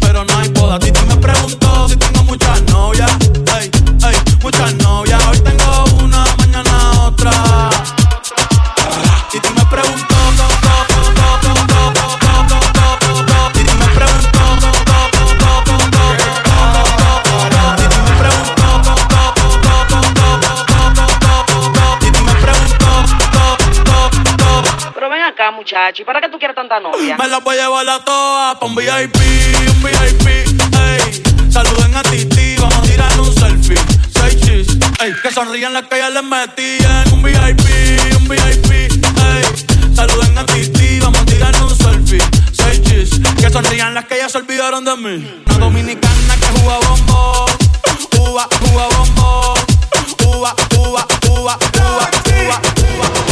pero 0.00 0.24
no 0.24 0.38
hay 0.38 0.48
boda. 0.48 0.78
Titi 0.78 1.00
me 1.06 1.16
preguntó 1.16 1.88
si 1.88 1.96
tengo 1.96 2.24
muchas 2.24 2.62
novias. 2.62 3.10
Ey, 3.58 3.70
ey, 4.08 4.16
muchas 4.42 4.74
novias, 4.74 5.22
hoy 5.30 5.38
tengo 5.38 5.84
una, 6.02 6.24
mañana 6.36 6.45
muchacho, 25.66 26.02
¿y 26.02 26.04
para 26.04 26.20
qué 26.20 26.28
tú 26.28 26.38
quieres 26.38 26.54
tanta 26.54 26.78
novia? 26.78 27.16
Me 27.16 27.26
la 27.26 27.40
voy 27.40 27.58
a 27.58 27.64
llevar 27.64 27.88
a 27.88 28.04
todas 28.04 28.54
pa' 28.54 28.66
un 28.66 28.76
VIP, 28.76 29.16
un 29.16 29.82
VIP, 29.82 30.28
ey. 30.28 31.50
Saluden 31.50 31.96
a 31.96 32.02
Titi, 32.04 32.54
vamos 32.56 32.76
a 32.76 32.82
tirar 32.82 33.20
un 33.20 33.34
selfie. 33.34 33.76
Seis 34.14 34.40
chis, 34.42 34.78
ey. 35.00 35.12
Que 35.20 35.32
sonrían 35.32 35.72
las 35.72 35.88
que 35.88 35.98
ya 35.98 36.10
les 36.10 36.22
metían. 36.22 37.12
Un 37.12 37.20
VIP, 37.20 37.66
un 38.16 38.28
VIP, 38.28 38.70
ey. 38.70 39.92
Saluden 39.92 40.38
a 40.38 40.46
Titi, 40.46 41.00
vamos 41.00 41.20
a 41.20 41.24
tirar 41.24 41.60
un 41.60 41.76
selfie. 41.76 42.22
Seis 42.52 42.80
chis, 42.82 43.20
que 43.36 43.50
sonrían 43.50 43.92
las 43.92 44.04
que 44.04 44.18
ya 44.18 44.28
se 44.28 44.38
olvidaron 44.38 44.84
de 44.84 44.96
mí. 44.96 45.42
Una 45.46 45.58
dominicana 45.58 46.36
que 46.36 46.60
juega 46.60 46.78
bombón. 46.78 47.50
Uva, 48.20 48.48
uva 48.70 48.88
bombón. 48.96 49.58
Uva, 50.28 50.54
uva, 50.78 51.06
uva, 51.28 51.58
uva, 51.80 52.06
uva, 52.38 52.60
uva. 52.94 53.26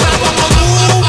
Se 0.00 1.05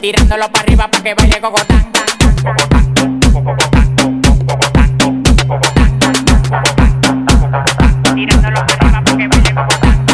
Tirándolo 0.00 0.48
para 0.52 0.62
arriba 0.62 0.88
para 0.88 1.02
que 1.02 1.14
baile 1.14 1.40
cocotán. 1.40 1.92
Tirándolo 8.14 8.60
para 8.64 8.74
arriba 8.74 9.02
para 9.04 9.16
que 9.16 9.28
baile 9.28 9.54
cocotán. 9.54 10.06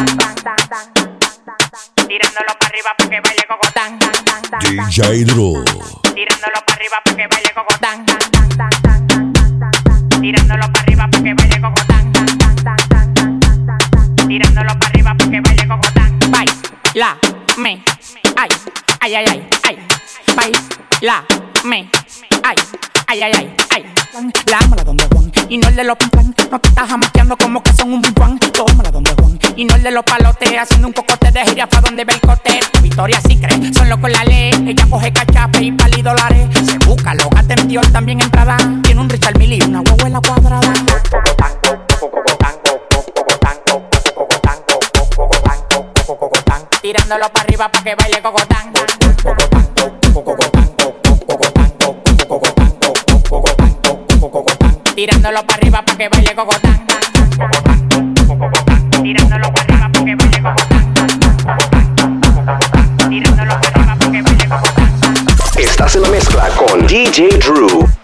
Tirándolo 2.08 2.52
para 2.58 2.68
arriba 2.68 2.94
para 2.96 3.10
que 3.10 3.20
baile 3.20 3.44
cocotán. 3.46 3.98
DJ 4.60 5.24
Drew. 5.24 5.64
Tirándolo 6.14 6.58
para 6.66 6.74
arriba 6.76 6.96
para 7.04 7.16
que 7.16 7.26
baile 7.26 7.52
cocotán. 7.54 8.06
Tirándolo 10.20 10.72
para 10.72 10.80
arriba 10.80 11.08
para 11.10 11.22
que 11.22 11.34
baile 11.34 11.60
cocotán. 11.60 12.12
Tirándolo 14.28 14.78
para 14.78 14.88
arriba 14.88 15.14
para 15.14 15.30
que 15.30 15.40
baile 15.40 15.68
cocotán. 15.68 16.18
Baila, 16.30 17.18
me, 17.58 17.82
ay, 19.04 19.14
ay, 19.16 19.26
ay, 19.28 19.46
ay. 19.64 19.78
Baila, 20.34 21.24
me, 21.64 21.90
ay, 22.42 22.56
ay, 23.06 23.22
ay, 23.22 23.32
ay, 23.36 23.56
ay. 23.74 23.84
Lámala 24.50 24.82
donde 24.82 25.04
Juan 25.12 25.30
y 25.50 25.58
no 25.58 25.68
los 25.70 25.96
pim 25.98 26.08
pam. 26.08 26.34
No 26.50 26.58
te 26.58 26.68
estás 26.70 26.88
jamaqueando 26.88 27.36
como 27.36 27.62
que 27.62 27.72
son 27.74 27.92
un 27.92 28.00
pam. 28.00 28.38
Tómala 28.38 28.90
donde 28.90 29.12
Juan 29.12 29.38
y 29.56 29.66
no 29.66 29.74
el 29.74 29.82
de 29.82 29.90
los 29.90 30.04
palotes. 30.04 30.48
Haciendo 30.58 30.88
un 30.88 30.94
cocote 30.94 31.30
de 31.30 31.44
jirafa 31.44 31.82
donde 31.82 32.06
ve 32.06 32.14
el 32.14 32.20
cote. 32.20 32.60
Victoria 32.80 33.20
sí 33.28 33.36
cree, 33.36 33.74
son 33.74 33.90
locos 33.90 34.10
la 34.10 34.24
ley. 34.24 34.52
Ella 34.66 34.86
coge 34.88 35.12
cachape 35.12 35.62
y 35.62 35.72
pali 35.72 36.00
dólares. 36.00 36.48
Se 36.64 36.78
busca, 36.78 37.14
lo 37.14 37.28
gata 37.28 37.54
en 37.60 37.68
Dior 37.68 37.86
también 37.92 38.22
en 38.22 38.30
Prada. 38.30 38.56
Tiene 38.84 39.02
un 39.02 39.10
Richard 39.10 39.36
Mille 39.38 39.56
y 39.56 39.62
una 39.64 39.82
huevuela 39.82 40.22
cuadrada. 40.22 40.72
tirándolo 46.84 47.30
para 47.30 47.44
arriba 47.44 47.70
para 47.70 47.82
que 47.82 47.94
baile 47.94 48.20
cocotán. 48.20 48.70
Tirándolo 54.94 55.46
para 55.46 55.54
arriba 55.54 55.82
para 55.82 55.96
que 55.96 56.08
baile 56.10 56.34
cocotán. 56.34 56.86
Estás 65.56 65.96
en 65.96 66.02
la 66.02 66.08
mezcla 66.10 66.48
con 66.50 66.86
DJ 66.86 67.28
Drew. 67.38 68.03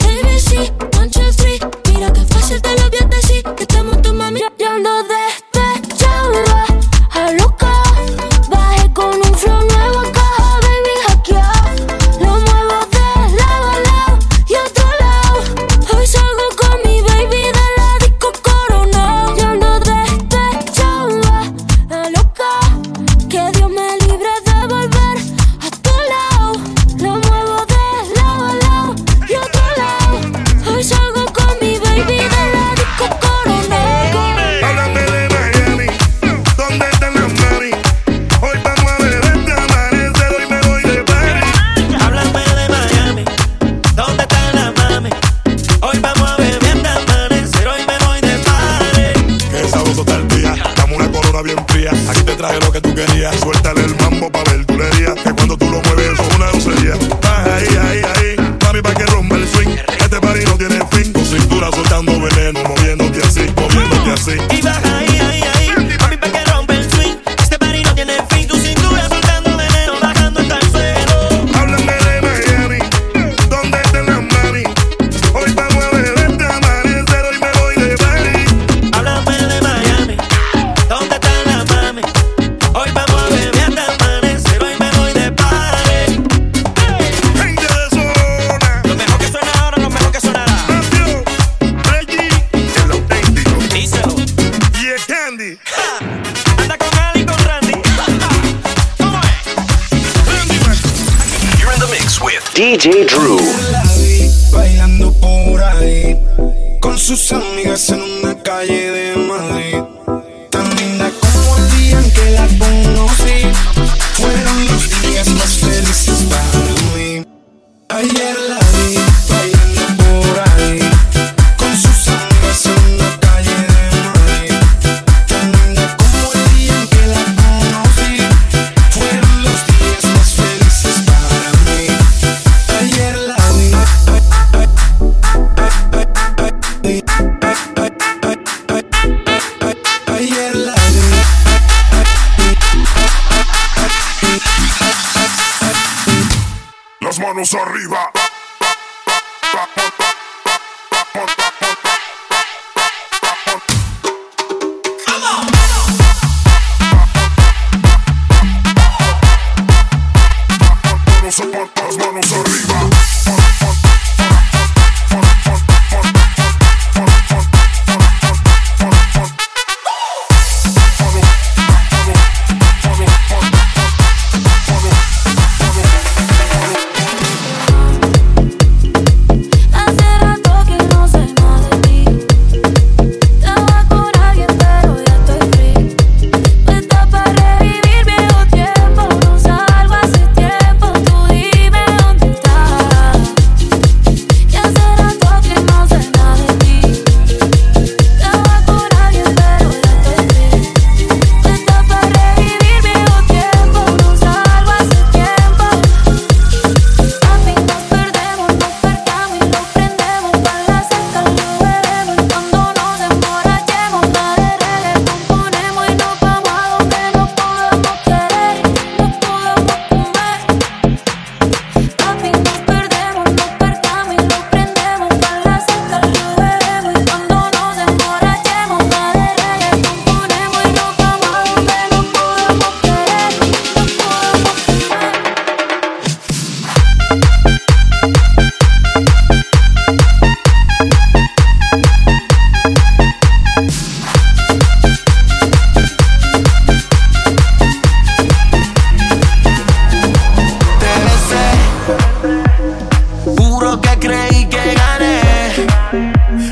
creí 254.01 254.45
que 254.47 254.75
gané. 254.75 255.21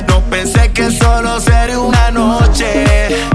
No 0.07 0.21
pensé 0.29 0.71
que 0.71 0.89
solo 0.91 1.39
sería 1.41 1.79
una 1.79 2.11
noche. 2.11 3.25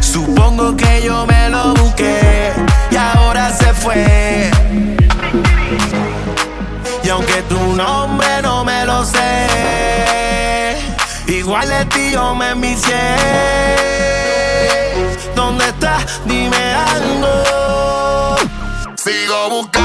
Supongo 0.00 0.76
que 0.76 1.02
yo 1.02 1.24
me 1.26 1.48
lo 1.48 1.74
busqué 1.74 2.52
y 2.90 2.96
ahora 2.96 3.50
se 3.50 3.72
fue. 3.72 4.50
Y 7.04 7.08
aunque 7.08 7.42
tu 7.48 7.60
nombre 7.76 8.42
no 8.42 8.64
me 8.64 8.84
lo 8.84 9.04
sé, 9.04 10.76
igual 11.26 11.68
de 11.68 11.84
ti 11.86 12.10
yo 12.12 12.34
me 12.34 12.50
envicié. 12.50 13.04
¿Dónde 15.34 15.64
estás? 15.66 16.20
Dime 16.26 16.74
algo. 16.74 18.36
Sigo 18.96 19.50
buscando. 19.50 19.81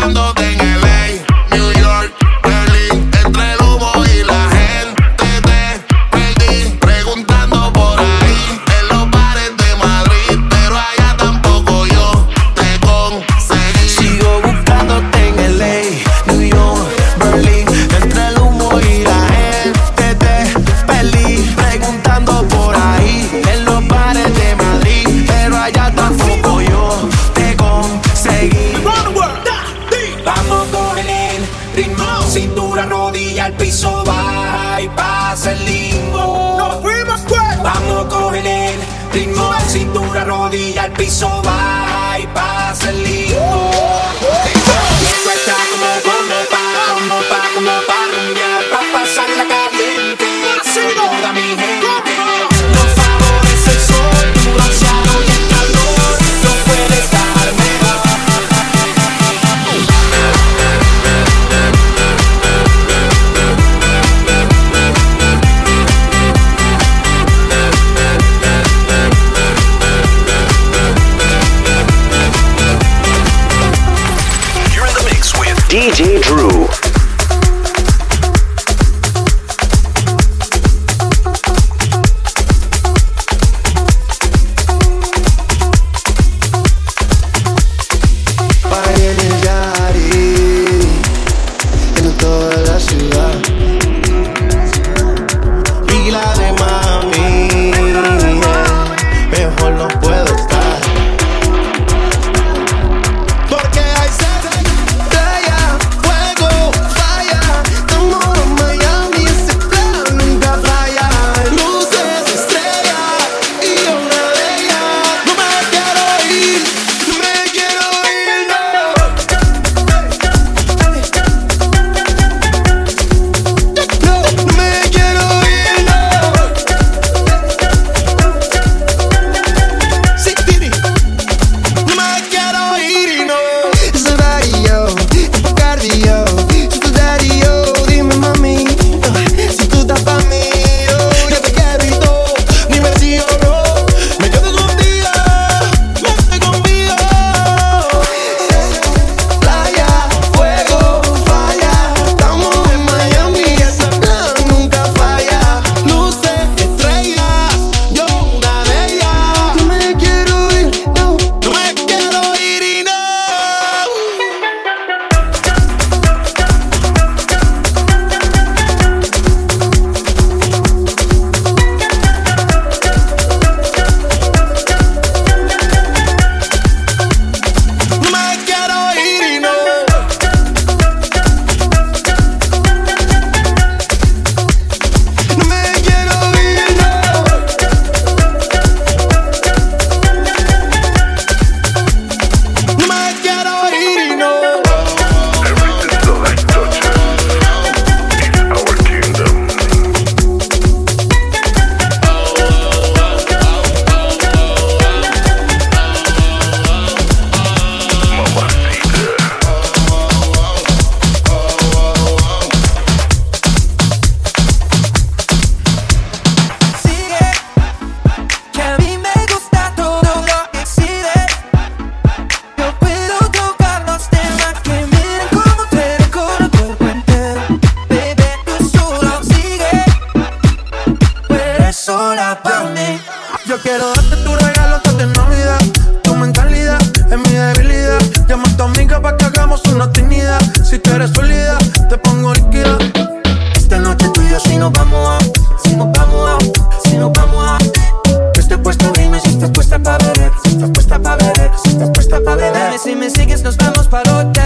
parou 253.89 254.36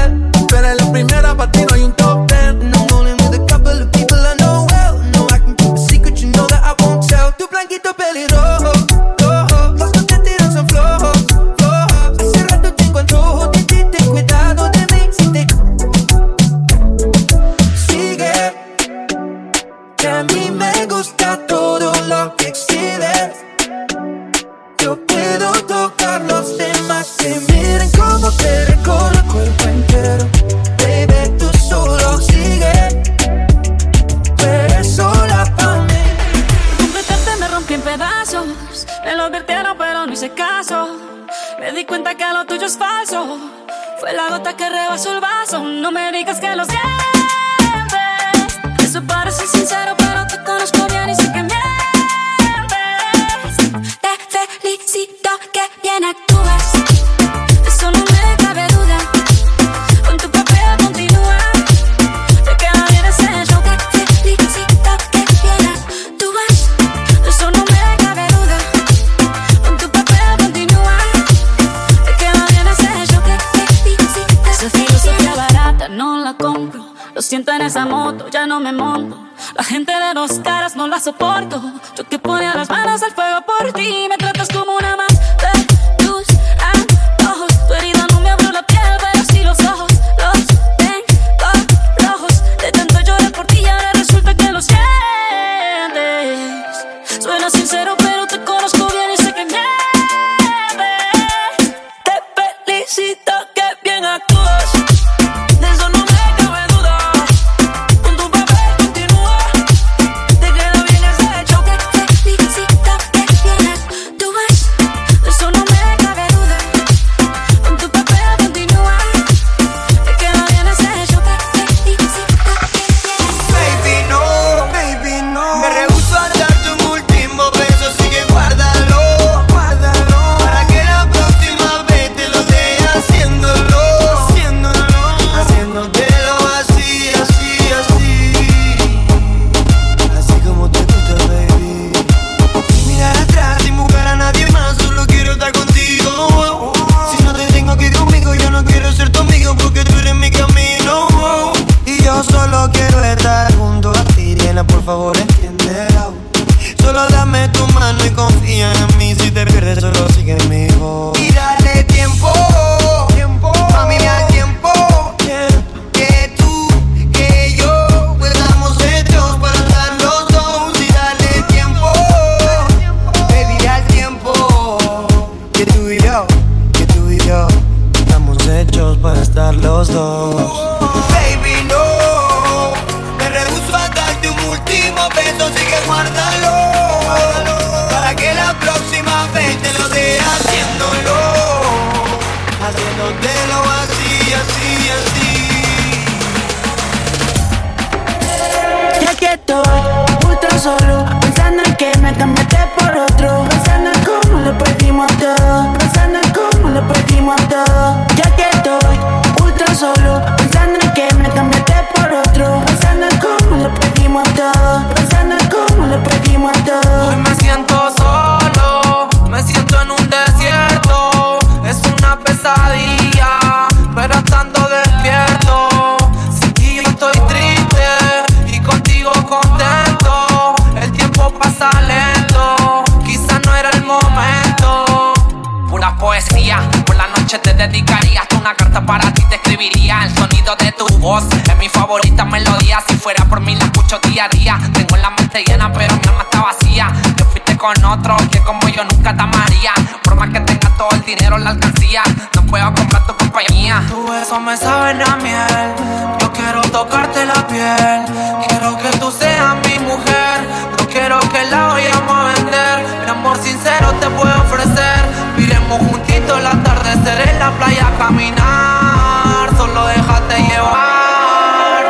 en 267.07 267.39
la 267.39 267.51
playa 267.51 267.91
caminar, 267.97 269.49
solo 269.57 269.87
déjate 269.87 270.35
llevar. 270.43 271.83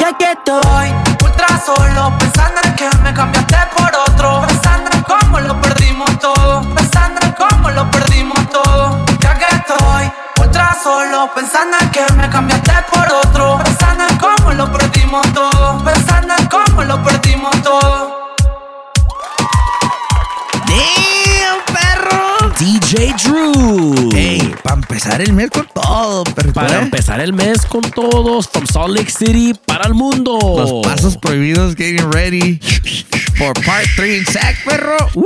Y 0.00 0.04
aquí 0.04 0.24
estoy, 0.24 0.94
ultra 1.24 1.48
solo, 1.64 2.12
pensando 2.18 2.60
en 2.64 2.74
que 2.74 2.88
me 3.02 3.14
cambiaste 3.14 3.56
por 3.76 3.90
otro, 4.08 4.42
pensando 4.46 4.90
en 4.92 5.02
cómo 5.02 5.40
lo 5.40 5.60
perdimos 5.60 6.18
todo, 6.18 6.62
pensando 6.74 7.20
en 7.22 7.32
cómo 7.32 7.70
lo 7.70 7.90
perdimos 7.90 8.38
todo. 8.50 9.04
Ya 9.20 9.34
que 9.38 9.46
estoy, 9.56 10.12
ultra 10.40 10.76
solo, 10.82 11.30
pensando 11.34 11.76
en 11.80 11.90
que 11.90 12.12
me 12.14 12.28
cambiaste 12.28 12.72
por 12.92 13.10
otro. 13.10 13.67
empezar 24.98 25.20
el 25.20 25.32
mes 25.32 25.50
con 25.50 25.64
todo, 25.72 26.24
perro. 26.24 26.52
Para 26.52 26.74
¿Eh? 26.74 26.82
empezar 26.82 27.20
el 27.20 27.32
mes 27.32 27.64
con 27.66 27.82
todos, 27.82 28.48
from 28.48 28.66
Salt 28.66 28.96
Lake 28.96 29.10
City 29.12 29.54
para 29.64 29.86
el 29.86 29.94
mundo. 29.94 30.36
Los 30.42 30.84
pasos 30.84 31.16
prohibidos, 31.16 31.76
getting 31.76 32.10
ready 32.10 32.58
for 33.36 33.54
part 33.64 33.86
3 33.94 34.18
in 34.18 34.26
sack, 34.26 34.56
perro. 34.64 34.96
Uh. 35.14 35.24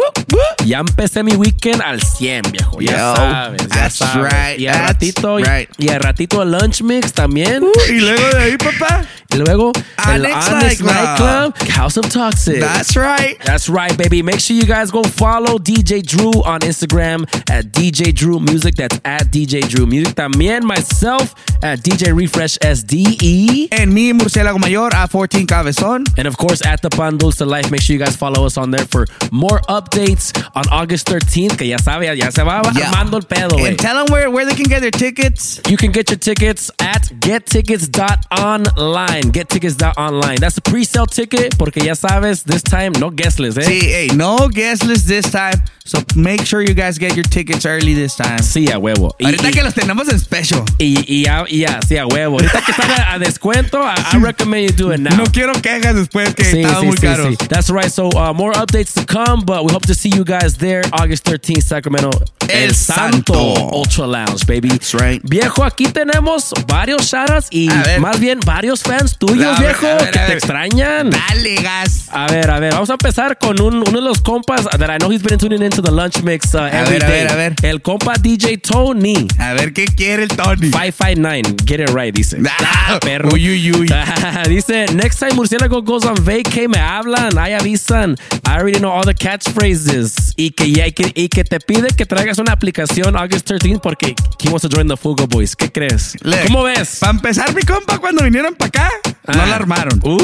Ya 0.67 0.81
empecé 0.81 1.23
mi 1.23 1.33
weekend 1.37 1.81
al 1.81 2.03
100, 2.03 2.53
viejo. 2.53 2.81
Ya 2.83 2.93
Yo, 2.93 3.17
sabes, 3.17 3.63
ya 3.63 3.69
that's 3.69 3.95
sabes. 3.97 4.31
Right, 4.31 4.61
y 4.61 4.67
al 4.67 4.75
that's 4.75 4.89
ratito, 4.89 5.39
right. 5.39 5.71
y, 5.79 5.87
y 5.87 5.89
al 5.89 6.01
ratito 6.01 6.43
el 6.43 6.53
lunch 6.53 6.83
mix 6.83 7.15
también. 7.15 7.63
Uh, 7.63 7.73
y 7.89 8.01
luego 8.01 8.29
de 8.29 8.43
ahí, 8.43 8.57
papá. 8.59 9.07
Y 9.33 9.39
luego 9.39 9.73
el 10.13 10.27
Onyx 10.27 10.83
Nightclub, 10.83 11.55
Club, 11.55 11.55
House 11.71 11.97
of 11.97 12.07
Toxic. 12.11 12.61
That's 12.61 12.97
right. 12.97 13.39
That's 13.45 13.71
right, 13.71 13.97
baby. 13.97 14.23
Make 14.23 14.41
sure 14.41 14.55
you 14.55 14.67
guys 14.67 14.91
go 14.91 15.03
follow 15.03 15.59
DJ 15.59 16.03
Drew 16.03 16.43
on 16.45 16.61
Instagram 16.61 17.25
at 17.51 17.73
DJ 17.73 18.15
Drew 18.15 18.39
Music. 18.41 18.75
That's 18.75 19.01
at 19.07 19.33
DJ 19.33 19.62
Drew 19.69 19.87
Music. 19.87 20.15
También 20.15 20.65
myself 20.65 21.35
at 21.63 21.81
DJ 21.81 22.15
Refresh 22.15 22.59
SDE. 22.59 23.69
And 23.73 23.93
me, 23.93 24.13
Murcielago 24.13 24.61
Mayor, 24.61 24.89
at 24.95 25.11
14 25.11 25.47
Cabezon. 25.47 26.05
And 26.19 26.27
of 26.27 26.37
course, 26.37 26.65
at 26.65 26.83
the 26.83 26.91
Pan 26.91 27.17
Dulce 27.17 27.41
Life. 27.41 27.71
Make 27.71 27.81
sure 27.81 27.95
you 27.95 28.01
guys 28.01 28.17
follow 28.17 28.47
us 28.47 28.57
on 28.57 28.71
there 28.71 28.87
for 28.87 29.07
more 29.31 29.61
updates 29.69 30.33
on 30.55 30.65
August 30.71 31.07
13th. 31.07 31.59
Que 31.59 31.67
ya 31.67 31.79
sabe, 31.79 32.17
ya 32.17 32.31
se 32.31 32.43
va 32.43 32.63
yeah. 32.75 32.91
el 33.13 33.23
pedo. 33.23 33.67
And 33.67 33.79
tell 33.79 33.97
them 33.97 34.13
where, 34.13 34.31
where 34.31 34.45
they 34.45 34.55
can 34.55 34.67
get 34.67 34.81
their 34.81 34.91
tickets. 34.91 35.61
You 35.69 35.77
can 35.77 35.93
get 35.93 36.11
your 36.11 36.19
tickets 36.19 36.71
at 36.81 37.03
gettickets.online. 37.21 39.33
Gettickets.online. 39.33 40.37
That's 40.37 40.59
a 40.59 40.63
pre-sale 40.63 41.07
ticket 41.07 41.57
porque 41.59 41.85
ya 41.85 41.95
sabes, 41.95 42.45
this 42.45 42.63
time 42.63 42.93
no 42.93 43.11
guest 43.11 43.39
list, 43.39 43.59
eh? 43.59 43.63
Sí, 43.63 43.81
hey, 43.81 44.09
no 44.15 44.49
guest 44.49 44.85
list 44.85 45.07
this 45.07 45.31
time. 45.31 45.63
So 45.85 45.99
make 46.15 46.47
sure 46.47 46.63
you 46.63 46.75
guys 46.75 46.99
get 46.99 47.17
your 47.17 47.25
tickets 47.25 47.67
early 47.67 47.95
this 47.95 48.17
time. 48.17 48.39
Sí, 48.39 48.71
a 48.71 48.79
huevo. 48.79 49.11
Y, 49.19 49.33
que 49.53 49.63
los 49.63 49.75
tenemos 49.75 50.09
en 50.09 50.19
special. 50.19 50.63
Y, 50.79 50.99
y, 51.07 51.25
ya- 51.25 51.45
y 51.49 51.61
ya, 51.61 51.81
sí, 51.87 51.97
a 51.97 52.07
huevo. 52.07 52.37
Ahorita 52.39 52.61
que 52.65 52.73
están 52.73 52.91
a, 52.91 53.13
a 53.15 53.19
descuento, 53.19 53.81
I, 53.83 54.17
I 54.17 54.21
recommend 54.21 54.71
you 54.71 54.77
do 54.87 54.93
it 54.93 55.01
now. 55.01 55.17
No 55.17 55.25
quiero 55.25 55.53
quejas 55.61 55.95
después 55.95 56.35
que 56.35 56.45
Sí, 56.45 56.61
estaban 56.61 56.81
sí, 56.81 56.87
muy 56.87 56.97
sí. 57.37 57.37
That's 57.49 57.69
right. 57.71 57.91
So 57.91 58.09
uh, 58.09 58.33
more 58.35 58.53
updates 58.59 58.93
to 58.95 59.05
come, 59.07 59.45
but 59.45 59.65
we 59.65 59.73
hope 59.73 59.87
to 59.87 59.95
see 59.95 60.11
you 60.11 60.25
guys 60.25 60.57
there 60.57 60.83
August 60.93 61.25
13th, 61.29 61.63
Sacramento. 61.63 62.11
El 62.49 62.75
Santo. 62.75 63.33
Ultra 63.73 64.07
Lounge, 64.07 64.47
baby. 64.47 64.69
That's 64.71 64.95
right. 64.95 65.21
Viejo, 65.25 65.65
aquí 65.65 65.87
tenemos 65.87 66.53
varios 66.67 67.03
shoutouts 67.07 67.49
y 67.51 67.69
A 67.71 67.83
ver. 67.83 68.01
más 68.01 68.19
bien 68.21 68.41
varios 68.45 68.83
fans 68.83 69.17
tuyos, 69.19 69.47
A 69.57 69.61
ver, 69.61 69.69
viejo, 69.69 69.87
a 69.87 69.95
ver, 69.95 70.11
que 70.11 70.19
a 70.19 70.23
te 70.23 70.29
ver. 70.29 70.37
extrañan. 70.39 71.11
Dale, 71.11 71.55
gas. 71.57 72.09
A 72.11 72.27
ver, 72.27 72.51
a 72.51 72.59
ver, 72.59 72.73
vamos 72.73 72.91
a 72.91 72.95
empezar 72.95 73.39
con 73.39 73.61
un, 73.61 73.77
uno 73.77 73.91
de 73.91 74.01
los 74.03 74.21
compas 74.21 74.65
that 74.79 74.91
I 74.91 74.99
know 74.99 75.11
he's 75.11 75.23
been 75.23 75.39
tuning 75.39 75.63
into 75.63 75.81
the 75.83 75.91
lunch 75.91 76.23
mix 76.23 76.55
uh, 76.55 76.65
every 76.71 76.99
ver, 76.99 77.05
a 77.05 77.09
day. 77.09 77.23
ver, 77.25 77.33
a 77.33 77.37
ver. 77.37 77.55
El 77.63 77.81
compa 77.83 78.15
DJ 78.21 78.59
Tony. 78.59 79.27
A 79.39 79.55
ver 79.55 79.73
qué 79.73 79.87
quiere 79.87 80.23
el 80.25 80.29
Tony. 80.29 80.71
559, 80.71 81.57
get 81.67 81.81
it 81.81 81.91
right, 81.91 82.15
dice. 82.15 82.37
Ah, 82.85 82.99
perro. 83.01 83.31
uy, 83.33 83.49
uy, 83.51 83.73
uy. 83.73 83.89
dice, 84.49 84.87
next 84.95 85.19
time 85.21 85.33
Murciélago 85.35 85.83
goes 85.83 86.05
on 86.05 86.15
vacay, 86.25 86.67
me 86.69 86.79
hablan, 86.79 87.37
ahí 87.39 87.53
avisan. 87.53 88.17
I 88.47 88.51
already 88.57 88.79
know 88.79 88.91
all 88.91 89.05
the 89.05 89.15
catchphrases. 89.15 90.33
Y 90.37 90.51
que, 90.51 90.67
y 90.67 90.93
que, 90.93 91.13
y 91.15 91.29
que 91.29 91.45
te 91.45 91.61
pide 91.61 91.89
que 91.97 92.05
traigas 92.07 92.39
una 92.39 92.53
aplicación 92.53 93.17
August 93.17 93.47
13 93.47 93.79
porque 93.83 94.15
he 94.43 94.49
wants 94.49 94.63
to 94.63 94.69
join 94.69 94.89
the 94.89 94.97
Fugo 94.97 95.27
Boys. 95.29 95.55
¿Qué 95.57 95.71
crees? 95.71 96.17
¿Cómo 96.47 96.65
ves? 96.65 96.99
Para 97.01 97.13
empezar, 97.13 97.55
mi 97.55 97.63
compa, 97.63 97.99
cuando 97.99 98.25
vinieron 98.25 98.55
para 98.55 98.69
acá, 98.69 98.91
no 99.29 99.43
Ah. 99.43 99.47
la 99.47 99.57
armaron. 99.57 100.01
Uh, 100.03 100.19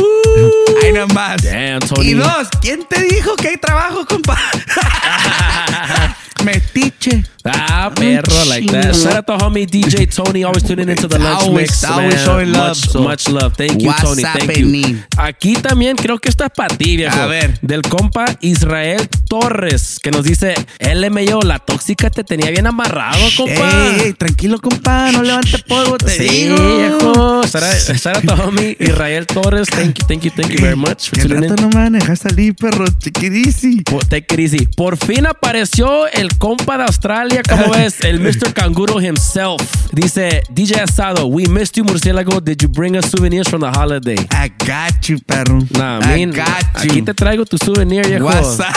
Ahí 0.83 0.93
nomás. 0.93 1.43
Damn, 1.43 1.81
Tony. 1.81 2.11
Y 2.11 2.15
dos, 2.15 2.49
¿quién 2.61 2.85
te 2.89 3.03
dijo 3.03 3.37
que 3.37 3.49
hay 3.49 3.57
trabajo, 3.57 4.05
compa? 4.07 4.37
Metiche. 6.53 7.25
Ah, 7.45 7.91
perro, 7.95 8.45
like 8.47 8.71
that. 8.73 8.95
Shout 8.95 9.15
out 9.17 9.27
to 9.27 9.37
homie 9.39 9.65
DJ 9.67 10.07
Tony, 10.07 10.45
always 10.45 10.65
tuning 10.65 10.89
into 10.91 11.09
the 11.09 11.19
lunch 11.19 11.45
Always- 11.45 11.71
mix. 11.71 11.85
always 11.85 12.15
man. 12.17 12.25
showing 12.25 12.53
love, 12.53 12.69
Much, 12.69 12.89
so- 12.91 13.03
much 13.03 13.29
love. 13.29 13.55
Thank 13.57 13.81
you, 13.83 13.89
What's 13.89 14.03
Tony. 14.03 14.23
Thank 14.23 14.51
happening? 14.51 14.97
you. 14.97 15.03
Aquí 15.17 15.55
también 15.55 15.97
creo 15.97 16.19
que 16.19 16.29
esto 16.29 16.45
es 16.45 16.51
para 16.55 16.77
ti, 16.77 16.97
viejo. 16.97 17.19
A 17.19 17.27
ver. 17.27 17.59
Del 17.63 17.83
compa 17.83 18.25
Israel 18.41 19.09
Torres, 19.29 19.99
que 20.03 20.11
nos 20.11 20.25
dice, 20.25 20.55
LMO, 20.81 21.41
la 21.43 21.59
tóxica 21.59 22.11
te 22.11 22.25
tenía 22.25 22.51
bien 22.51 22.67
amarrado, 22.67 23.19
compa. 23.37 23.95
Ey, 23.97 24.01
ey, 24.07 24.13
tranquilo, 24.15 24.59
compa, 24.61 25.11
no 25.13 25.23
levante 25.23 25.59
polvo, 25.67 25.97
te 25.97 26.11
Sí, 26.11 26.29
digo. 26.29 26.57
viejo. 26.57 27.43
Shout 27.45 28.17
out, 28.17 28.25
to 28.27 28.35
homie 28.43 28.77
Israel 28.81 29.27
Torres. 29.27 29.69
Thank 29.71 29.99
you, 30.01 30.07
thank 30.07 30.23
you, 30.25 30.31
thank 30.31 30.51
you 30.51 30.61
very 30.61 30.77
much 30.77 31.11
rato 31.13 31.55
no 31.57 31.69
me 31.71 31.91
dejar 31.99 32.17
salir, 32.17 32.55
perro, 32.55 32.85
chiquirísimo. 32.99 33.83
Po- 33.85 34.01
Take 34.01 34.35
it 34.35 34.41
easy. 34.41 34.67
Por 34.77 34.97
fin 34.97 35.27
apareció 35.27 36.07
el 36.09 36.37
compa 36.39 36.79
de 36.79 36.85
Australia, 36.85 37.43
¿cómo 37.49 37.71
ves? 37.75 38.01
El 38.03 38.21
Mr. 38.21 38.53
Canguro 38.55 39.01
himself. 39.01 39.61
Dice, 39.93 40.43
DJ 40.51 40.81
Asado, 40.83 41.27
we 41.27 41.47
missed 41.49 41.77
you, 41.77 41.85
Murciélago. 41.85 42.41
Did 42.43 42.63
you 42.63 42.69
bring 42.69 42.97
us 42.97 43.11
souvenirs 43.11 43.49
from 43.49 43.61
the 43.61 43.71
holiday? 43.71 44.17
I 44.31 44.49
got 44.67 45.09
you, 45.09 45.19
perro. 45.27 45.61
Nah, 45.71 45.99
I 46.03 46.25
man, 46.27 46.31
got 46.31 46.85
you. 46.85 46.91
aquí 46.93 47.03
te 47.03 47.15
traigo 47.15 47.45
tu 47.45 47.59
souvenir, 47.59 48.07
viejo. 48.07 48.25
What's 48.25 48.61
up? 48.61 48.75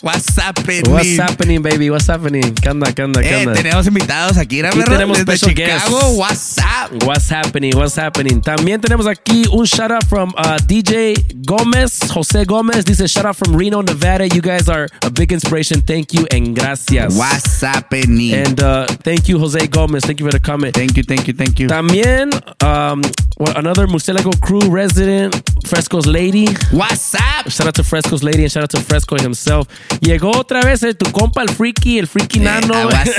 What's 0.00 0.36
happening? 0.36 0.82
What's 0.90 1.16
happening, 1.18 1.62
baby? 1.62 1.90
What's 1.90 2.06
happening? 2.08 2.54
¿Qué 2.54 2.68
onda, 2.70 2.92
qué 2.92 3.02
onda, 3.02 3.20
qué 3.20 3.30
Eh, 3.30 3.46
onda? 3.46 3.54
tenemos 3.54 3.86
invitados 3.86 4.36
aquí, 4.36 4.62
¿verdad, 4.62 4.78
Aquí 4.80 4.90
tenemos 4.90 5.18
Desde 5.18 5.36
special 5.36 5.50
Chicago, 5.56 5.98
guests. 5.98 6.18
what's 6.18 6.58
up? 6.58 7.02
What's 7.06 7.28
happening? 7.30 7.72
What's 7.76 7.96
happening? 7.98 8.40
También 8.40 8.80
tenemos 8.80 9.06
aquí 9.06 9.44
un 9.52 9.64
shout 9.66 9.90
out 9.90 10.04
from 10.08 10.32
uh, 10.36 10.58
DJ 10.66 11.14
Gomez, 11.46 12.00
José 12.10 12.44
Gomez. 12.46 12.84
Dice 12.84 13.06
shout 13.08 13.26
out 13.26 13.36
from 13.36 13.56
Reno, 13.56 13.82
Nevada. 13.82 14.26
You 14.28 14.40
guys 14.40 14.68
are 14.68 14.88
a 15.02 15.10
big 15.10 15.32
inspiration. 15.32 15.80
Thank 15.82 16.12
you 16.14 16.26
and 16.32 16.54
gracias. 16.54 17.16
What's 17.16 17.60
happening? 17.60 18.34
And 18.34 18.60
uh, 18.62 18.86
thank 19.02 19.28
you, 19.28 19.38
Jose 19.38 19.66
Gomez. 19.68 20.04
Thank 20.04 20.20
you 20.20 20.26
for 20.26 20.32
the 20.32 20.40
comment. 20.40 20.74
Thank 20.74 20.96
you, 20.96 21.02
thank 21.02 21.26
you, 21.26 21.34
thank 21.34 21.58
you. 21.58 21.68
También, 21.68 22.30
um, 22.62 23.02
well, 23.38 23.56
another 23.56 23.86
Murcielago 23.86 24.32
crew 24.40 24.60
resident, 24.70 25.34
Fresco's 25.66 26.06
Lady. 26.06 26.46
What's 26.70 27.14
up? 27.14 27.48
Shout 27.50 27.66
out 27.66 27.74
to 27.74 27.84
Fresco's 27.84 28.22
Lady 28.22 28.42
and 28.42 28.52
shout 28.52 28.62
out 28.64 28.70
to 28.70 28.80
Fresco 28.80 29.16
himself. 29.16 29.66
Llegó 30.00 30.30
otra 30.32 30.62
vez 30.62 30.82
eh, 30.82 30.94
tu 30.94 31.10
compa, 31.10 31.42
el 31.42 31.48
Freaky, 31.48 31.98
el 31.98 32.06
Freaky 32.06 32.40
Nano. 32.40 32.74
Algo 32.74 32.90
así. 32.90 33.12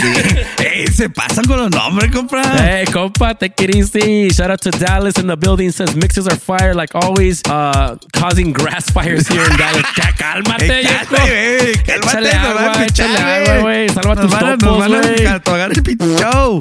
Ey, 0.64 0.88
se 0.88 1.10
pasan 1.10 1.45
con 1.45 1.57
los 1.57 1.72
nombres, 1.72 2.11
compa. 2.11 2.41
Hey, 2.57 2.85
compa, 2.91 3.38
take 3.38 3.64
it 3.64 3.76
easy. 3.76 4.30
Shout 4.30 4.49
out 4.52 4.61
to 4.61 4.72
Dallas 4.72 5.18
in 5.18 5.27
the 5.27 5.35
building. 5.35 5.72
Says 5.72 5.95
mixes 5.95 6.27
are 6.27 6.35
fire 6.38 6.73
like 6.73 6.94
always, 6.95 7.41
uh, 7.49 7.98
causing 8.14 8.53
grass 8.53 8.90
fires 8.91 9.27
here 9.27 9.44
in 9.44 9.57
Dallas. 9.57 9.84
Ya, 9.98 10.11
cálmate, 10.18 10.64
Ey, 10.69 10.84
viejo. 10.85 11.06
cálmate, 11.06 11.30
güey, 11.30 11.73
cálmate, 11.85 12.18
Échale 12.18 12.34
nos 12.34 12.53
van 12.53 12.57
a 12.57 12.72
agua, 12.72 12.85
échale 12.85 13.18
agua, 13.18 13.61
güey. 13.61 13.90
Salva 13.90 14.15
Nos 14.15 14.23
tus 14.23 14.31
van 14.31 14.44
a- 14.45 14.56
nos 14.57 14.77
van 14.77 14.94
a 14.94 15.65
el 15.68 16.18
show. 16.19 16.60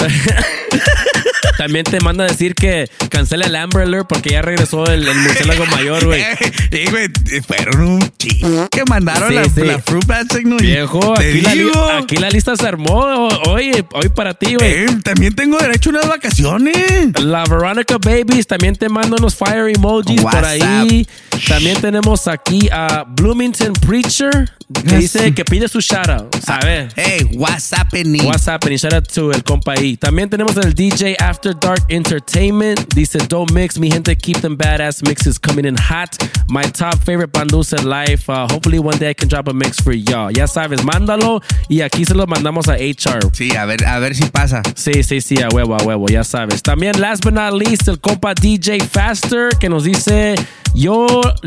También 1.59 1.85
te 1.85 2.01
manda 2.01 2.25
a 2.25 2.29
decir 2.29 2.55
que 2.55 2.89
cancela 3.11 3.47
el 3.47 3.55
Amber 3.57 3.83
Alert 3.83 4.07
porque 4.09 4.31
ya 4.31 4.43
regresó 4.43 4.85
el, 4.87 5.07
el 5.07 5.15
murciélago 5.17 5.67
mayor, 5.77 6.05
güey. 6.07 6.23
Sí, 6.71 6.85
güey, 6.91 7.09
fueron 7.47 7.81
un 7.83 8.13
chingo 8.19 8.69
que 8.71 8.83
mandaron 8.89 9.29
Sí, 9.29 9.35
la, 9.35 9.45
sí. 9.45 9.61
la 9.63 9.79
fruit 9.81 10.07
basket, 10.07 10.43
¿no? 10.45 10.57
Y 10.57 10.63
Viejo, 10.67 11.15
aquí 11.19 11.41
la, 11.43 11.55
li- 11.55 11.65
digo, 11.65 11.85
aquí 11.91 12.17
la 12.17 12.31
lista 12.31 12.57
se 12.57 12.67
armó 12.67 12.95
ho- 13.01 13.51
hoy, 13.51 13.73
hoy 13.93 14.09
para 14.09 14.35
ti, 14.35 14.55
güey. 14.55 14.71
eh, 14.85 14.87
también 15.05 15.35
tengo 15.35 15.59
derecho 15.59 15.91
a 15.91 15.93
unas 15.93 16.09
vacaciones. 16.09 17.19
La 17.23 17.45
Veronica 17.45 17.97
Babies 17.99 18.47
también 18.47 18.77
te 18.77 18.89
manda 18.89 19.17
unos 19.19 19.35
fire 19.35 19.69
emojis 19.75 20.21
por 20.21 20.45
ahí. 20.45 21.07
También 21.49 21.81
tenemos 21.81 22.29
aquí 22.29 22.69
a 22.71 23.05
Bloomington 23.07 23.73
Preacher 23.75 24.51
que 24.89 24.97
dice 24.97 25.35
que 25.35 25.45
pide 25.45 25.69
su 25.69 25.81
shout 25.81 26.09
out. 26.09 26.35
¿Sabe? 26.45 26.89
Hey, 26.97 27.29
what's 27.35 27.73
happening? 27.73 28.25
What's 28.27 28.47
happening? 28.49 28.79
Shout 28.79 28.95
out 28.95 29.09
to 29.13 29.33
el 29.33 29.43
compa 29.45 29.73
ahí. 29.77 29.97
También 29.97 30.31
tenemos 30.31 30.57
el 30.57 30.73
DJ 30.75 31.17
After 31.33 31.55
Dark 31.55 31.81
Entertainment. 31.89 32.95
Dice, 32.95 33.17
don't 33.27 33.51
mix, 33.53 33.79
mi 33.79 33.91
gente, 33.91 34.15
keep 34.17 34.43
them 34.43 34.55
badass 34.55 35.03
mixes 35.03 35.39
coming 35.39 35.65
in 35.65 35.75
hot. 35.77 36.15
My 36.51 36.63
top 36.63 36.97
favorite 37.07 37.33
bandos 37.33 37.73
in 37.73 37.89
life. 37.89 38.29
Uh, 38.29 38.47
hopefully 38.51 38.79
one 38.79 38.99
day 38.99 39.09
I 39.09 39.15
can 39.15 39.29
drop 39.29 39.49
a 39.49 39.55
mix 39.55 39.81
for 39.81 39.93
y'all. 39.95 40.31
Ya 40.31 40.45
sabes, 40.47 40.83
mándalo 40.85 41.41
y 41.71 41.81
aquí 41.81 42.05
se 42.05 42.13
lo 42.13 42.27
mandamos 42.27 42.69
a 42.69 42.75
HR. 42.75 43.31
Sí, 43.33 43.57
a 43.57 43.65
ver, 43.65 43.83
a 43.87 43.99
ver 43.99 44.15
si 44.15 44.25
pasa. 44.27 44.61
Sí, 44.75 45.03
sí, 45.03 45.23
sí, 45.23 45.41
a 45.43 45.49
huevo, 45.49 45.75
a 45.75 45.83
huevo, 45.83 46.07
ya 46.09 46.23
sabes. 46.23 46.63
También, 46.63 47.01
last 47.01 47.25
but 47.25 47.33
not 47.33 47.55
least, 47.55 47.89
el 47.89 47.99
compa 47.99 48.35
DJ 48.35 48.81
Faster 48.81 49.49
que 49.59 49.71
nos 49.71 49.85
dice: 49.85 50.35
Yo, 50.75 51.07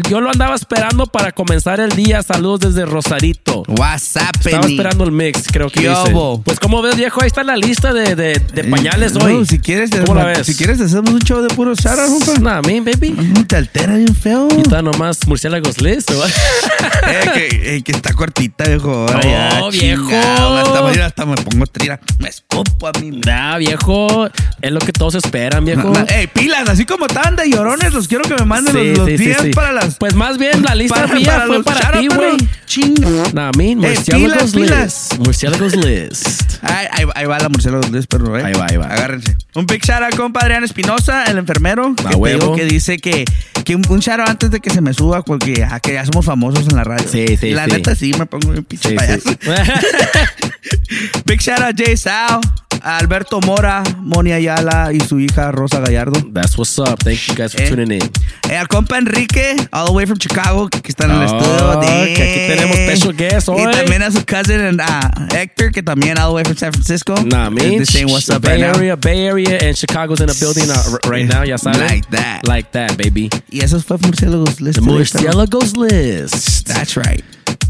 yo 0.10 0.20
lo 0.20 0.32
andaba 0.32 0.56
esperando 0.56 1.06
para 1.06 1.32
comenzar 1.32 1.80
el 1.80 1.92
día. 1.92 2.24
Saludos 2.24 2.62
desde 2.62 2.86
Rosarito. 2.88 3.62
What's 3.68 4.16
happening? 4.18 4.56
Estaba 4.56 4.66
esperando 4.68 5.04
el 5.04 5.12
mix, 5.12 5.48
creo 5.48 5.70
que. 5.70 5.88
Pues, 6.44 6.60
como 6.60 6.82
ves, 6.82 6.96
viejo, 6.98 7.22
ahí 7.22 7.28
está 7.28 7.44
la 7.44 7.56
lista 7.56 7.94
de, 7.94 8.16
de, 8.16 8.34
de 8.40 8.64
pañales 8.64 9.14
No, 9.14 9.26
hoy. 9.26 9.46
si 9.46 9.60
quieres, 9.60 9.75
¿Cómo 10.06 10.20
la 10.20 10.26
ves? 10.26 10.46
si 10.46 10.56
quieres, 10.56 10.80
hacemos 10.82 11.12
un 11.12 11.22
show 11.22 11.42
de 11.42 11.48
puros 11.54 11.80
charas, 11.80 12.10
compa. 12.10 12.40
Nah, 12.40 12.62
baby. 12.62 13.16
Te 13.48 13.56
altera 13.58 13.96
bien 13.96 14.16
feo. 14.16 14.48
Y 14.58 14.62
está 14.62 14.82
nomás 14.82 15.26
murciélagos 15.28 15.82
list. 15.82 16.12
¿o? 16.12 16.26
eh, 17.08 17.30
que, 17.34 17.76
eh, 17.76 17.82
que 17.84 17.92
está 17.92 18.14
cortita, 18.14 18.66
viejo. 18.66 18.92
Ahora 19.08 19.20
No, 19.60 19.72
ya, 19.72 19.80
viejo. 19.80 20.04
chingado, 20.04 20.58
Hasta, 20.58 20.82
mira, 20.90 21.06
hasta 21.08 21.26
me 21.26 21.36
pongo 21.36 21.66
trira. 21.68 22.00
Me 22.20 22.30
escupo 22.30 22.88
a 22.88 22.92
mí. 23.00 23.12
Nah, 23.26 23.58
viejo. 23.58 24.28
Es 24.62 24.72
lo 24.72 24.80
que 24.80 24.92
todos 24.92 25.16
esperan, 25.16 25.66
viejo. 25.66 25.92
Ey, 26.08 26.28
pilas, 26.28 26.70
así 26.70 26.86
como 26.86 27.06
estaban 27.08 27.36
de 27.36 27.50
llorones, 27.50 27.94
los 27.94 28.08
quiero 28.08 28.24
que 28.24 28.36
me 28.36 28.46
manden 28.46 28.74
Sí, 28.74 28.90
los, 28.90 28.98
los 29.00 29.08
sí, 29.08 29.18
sí, 29.18 29.26
días 29.26 29.42
sí. 29.42 29.52
para 29.52 29.72
las. 29.72 29.96
Pues 29.96 30.16
más 30.16 30.38
bien, 30.38 30.64
la 30.64 30.76
lista 30.76 30.96
para, 31.02 31.16
mía 31.16 31.26
para 31.28 31.46
fue 31.48 31.64
para 31.64 32.00
ti, 32.00 32.08
güey. 32.08 32.38
Chinga. 32.66 33.10
Nah, 33.34 33.52
murciélagos 33.56 34.52
pilas, 34.52 34.52
pilas. 34.52 35.10
list. 35.12 35.26
Murciélagos 35.26 35.76
list. 35.76 36.54
Ay, 36.62 36.88
ahí, 36.92 37.06
ahí 37.16 37.26
va 37.26 37.38
la 37.40 37.50
murciélago 37.50 37.88
de 37.88 38.04
perro, 38.04 38.38
¿eh? 38.38 38.44
Ahí 38.44 38.54
va, 38.54 38.66
ahí 38.70 38.78
va. 38.78 38.88
Agárrense. 38.88 39.36
Un 39.54 39.65
big 39.66 39.84
shout 39.84 40.04
out, 40.04 40.16
compa 40.16 40.42
Adrián 40.42 40.64
Espinosa, 40.64 41.26
el 41.26 41.38
enfermero. 41.38 41.96
Que 41.96 42.04
te 42.04 42.34
digo 42.34 42.56
que 42.56 42.66
dice 42.66 42.98
que, 42.98 43.26
que 43.64 43.76
un, 43.76 43.84
un 43.90 44.00
shout 44.00 44.20
out 44.20 44.30
antes 44.30 44.52
de 44.52 44.60
que 44.60 44.70
se 44.70 44.82
me 44.82 44.94
suba, 44.94 45.22
porque 45.24 45.64
ah, 45.70 45.80
que 45.80 45.94
ya 45.94 46.06
somos 46.06 46.26
famosos 46.26 46.68
en 46.70 46.76
la 46.76 46.84
radio. 46.84 47.08
Sí, 47.10 47.38
sí, 47.38 47.52
la 47.52 47.66
sí. 47.66 47.72
neta 47.72 47.96
sí, 47.96 48.12
me 48.18 48.26
pongo 48.26 48.50
un 48.50 48.64
pinche 48.64 48.90
Sí, 48.90 48.96
payaso. 48.96 49.30
sí. 49.30 49.38
Big 51.26 51.42
shout 51.42 51.62
out 51.62 51.76
Jay 51.78 51.96
Sal, 51.98 52.40
Alberto 52.82 53.40
Mora, 53.42 53.84
Moni 54.00 54.32
Ayala 54.32 54.92
y 54.94 55.00
su 55.00 55.20
hija 55.20 55.52
Rosa 55.52 55.80
Gallardo. 55.80 56.20
That's 56.34 56.58
what's 56.58 56.78
up. 56.80 57.00
Thank 57.04 57.20
you 57.28 57.36
guys 57.36 57.52
for 57.54 57.62
Eh. 57.62 57.70
tuning 57.70 57.92
in. 57.92 58.12
Eh, 58.50 58.58
al 58.58 58.68
compa 58.68 58.98
Enrique, 58.98 59.56
all 59.72 59.88
the 59.88 59.92
way 59.94 60.06
from 60.06 60.20
Chicago, 60.20 60.68
que 60.70 60.80
está 60.90 61.06
en 61.06 61.12
el 61.12 61.18
Oh, 61.18 61.26
estudio. 61.26 61.80
que 62.16 62.24
aquí 62.24 62.56
tenemos 62.56 62.78
special 62.78 63.16
guest 63.16 63.50
hoy. 63.50 63.62
Y 63.62 63.72
también 63.72 64.04
a 64.04 64.12
su 64.12 64.24
cousin 64.26 64.80
uh, 64.80 65.36
Hector, 65.36 65.72
que 65.72 65.82
también 65.82 66.18
all 66.20 66.30
the 66.30 66.34
way 66.36 66.44
from 66.44 66.58
San 66.58 66.72
Francisco. 66.74 67.16
Nah, 67.26 67.50
me. 67.50 67.80
What's 68.06 68.30
up 68.30 68.42
Bay 68.42 68.52
right 68.54 68.62
now. 68.62 68.76
Area, 68.76 68.96
Bay 68.96 69.28
Area, 69.28 69.55
and 69.62 69.78
Chicago's 69.78 70.22
in 70.22 70.30
a 70.30 70.34
building 70.40 70.70
uh, 70.70 70.84
r- 70.92 71.00
right 71.12 71.26
now. 71.28 71.44
Ya 71.44 71.56
saben. 71.58 71.82
Like 71.88 72.10
that. 72.12 72.48
Like 72.48 72.72
that, 72.74 72.98
baby. 72.98 73.30
Yes, 73.50 73.72
Y 73.74 73.78
eso 73.78 73.80
fue 73.80 73.98
Murciélagos 73.98 74.62
List. 74.62 74.80
The 74.80 74.86
Murciélagos 74.86 75.76
List. 75.78 76.68
That's 76.68 76.96
right. 76.98 77.24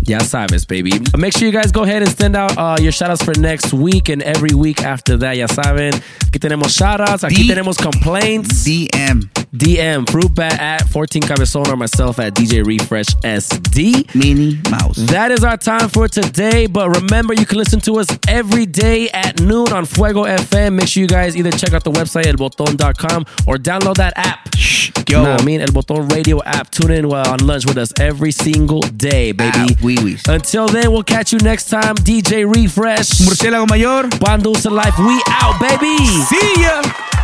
Ya 0.08 0.20
sabes, 0.20 0.68
baby. 0.68 0.92
Make 1.18 1.36
sure 1.36 1.48
you 1.48 1.52
guys 1.54 1.72
go 1.72 1.84
ahead 1.84 2.04
and 2.04 2.12
send 2.16 2.36
out 2.36 2.56
uh, 2.58 2.78
your 2.80 2.92
shoutouts 2.92 3.24
for 3.24 3.34
next 3.40 3.74
week 3.74 4.10
and 4.10 4.22
every 4.22 4.54
week 4.54 4.84
after 4.84 5.18
that. 5.18 5.36
Ya 5.36 5.48
saben. 5.48 5.94
Aquí 5.94 6.40
tenemos 6.40 6.76
shoutouts. 6.78 7.24
Aquí 7.24 7.48
D- 7.48 7.50
tenemos 7.50 7.78
complaints. 7.78 8.64
DM. 8.66 9.28
DM. 9.56 10.08
Fruit 10.10 10.34
Bat 10.36 10.60
at 10.60 10.90
14 10.90 11.22
Cabezon 11.24 11.68
or 11.70 11.76
myself 11.78 12.20
at 12.20 12.34
DJ 12.36 12.64
Refresh 12.66 13.08
SD. 13.24 14.14
Minnie 14.14 14.60
Mouse. 14.70 14.98
That 15.08 15.32
is 15.32 15.44
our 15.44 15.58
time 15.58 15.90
for 15.90 16.08
today. 16.08 16.68
But 16.68 16.90
remember, 17.02 17.34
you 17.34 17.46
can 17.46 17.58
listen 17.58 17.80
to 17.82 17.94
us 18.00 18.08
every 18.28 18.66
day 18.68 19.10
at 19.12 19.40
noon 19.42 19.72
on 19.74 19.86
Fuego 19.86 20.26
FM. 20.26 20.74
Make 20.76 20.88
sure 20.88 21.02
you 21.02 21.08
guys 21.08 21.36
either 21.36 21.52
check 21.52 21.74
out 21.74 21.84
the 21.84 21.92
website 21.92 22.26
elboton.com 22.28 23.26
or 23.48 23.56
download 23.58 23.96
that 23.96 24.14
app. 24.18 24.56
Shh, 24.56 24.92
yo. 25.10 25.24
Nah, 25.24 25.38
I 25.38 25.44
mean 25.44 25.62
El 25.62 25.70
Boton 25.70 26.08
radio 26.12 26.44
app. 26.44 26.70
Tune 26.70 26.92
in 26.92 27.08
while 27.08 27.28
on 27.30 27.40
lunch 27.40 27.66
with 27.66 27.78
us 27.78 27.92
every 28.00 28.32
single 28.32 28.82
day, 28.82 29.32
baby. 29.32 29.52
Ah, 29.56 29.68
wee 29.98 30.04
wees. 30.04 30.24
Until 30.28 30.68
then, 30.68 30.92
we'll 30.92 31.04
catch 31.04 31.32
you 31.34 31.40
next 31.40 31.70
time. 31.70 31.96
DJ 31.96 32.46
Refresh. 32.46 33.10
Murciélago 33.22 33.70
Mayor. 33.70 34.04
Bandusa 34.20 34.72
Life. 34.72 34.98
We 35.00 35.22
out, 35.30 35.60
baby. 35.60 35.98
See 36.26 36.62
ya. 36.62 37.15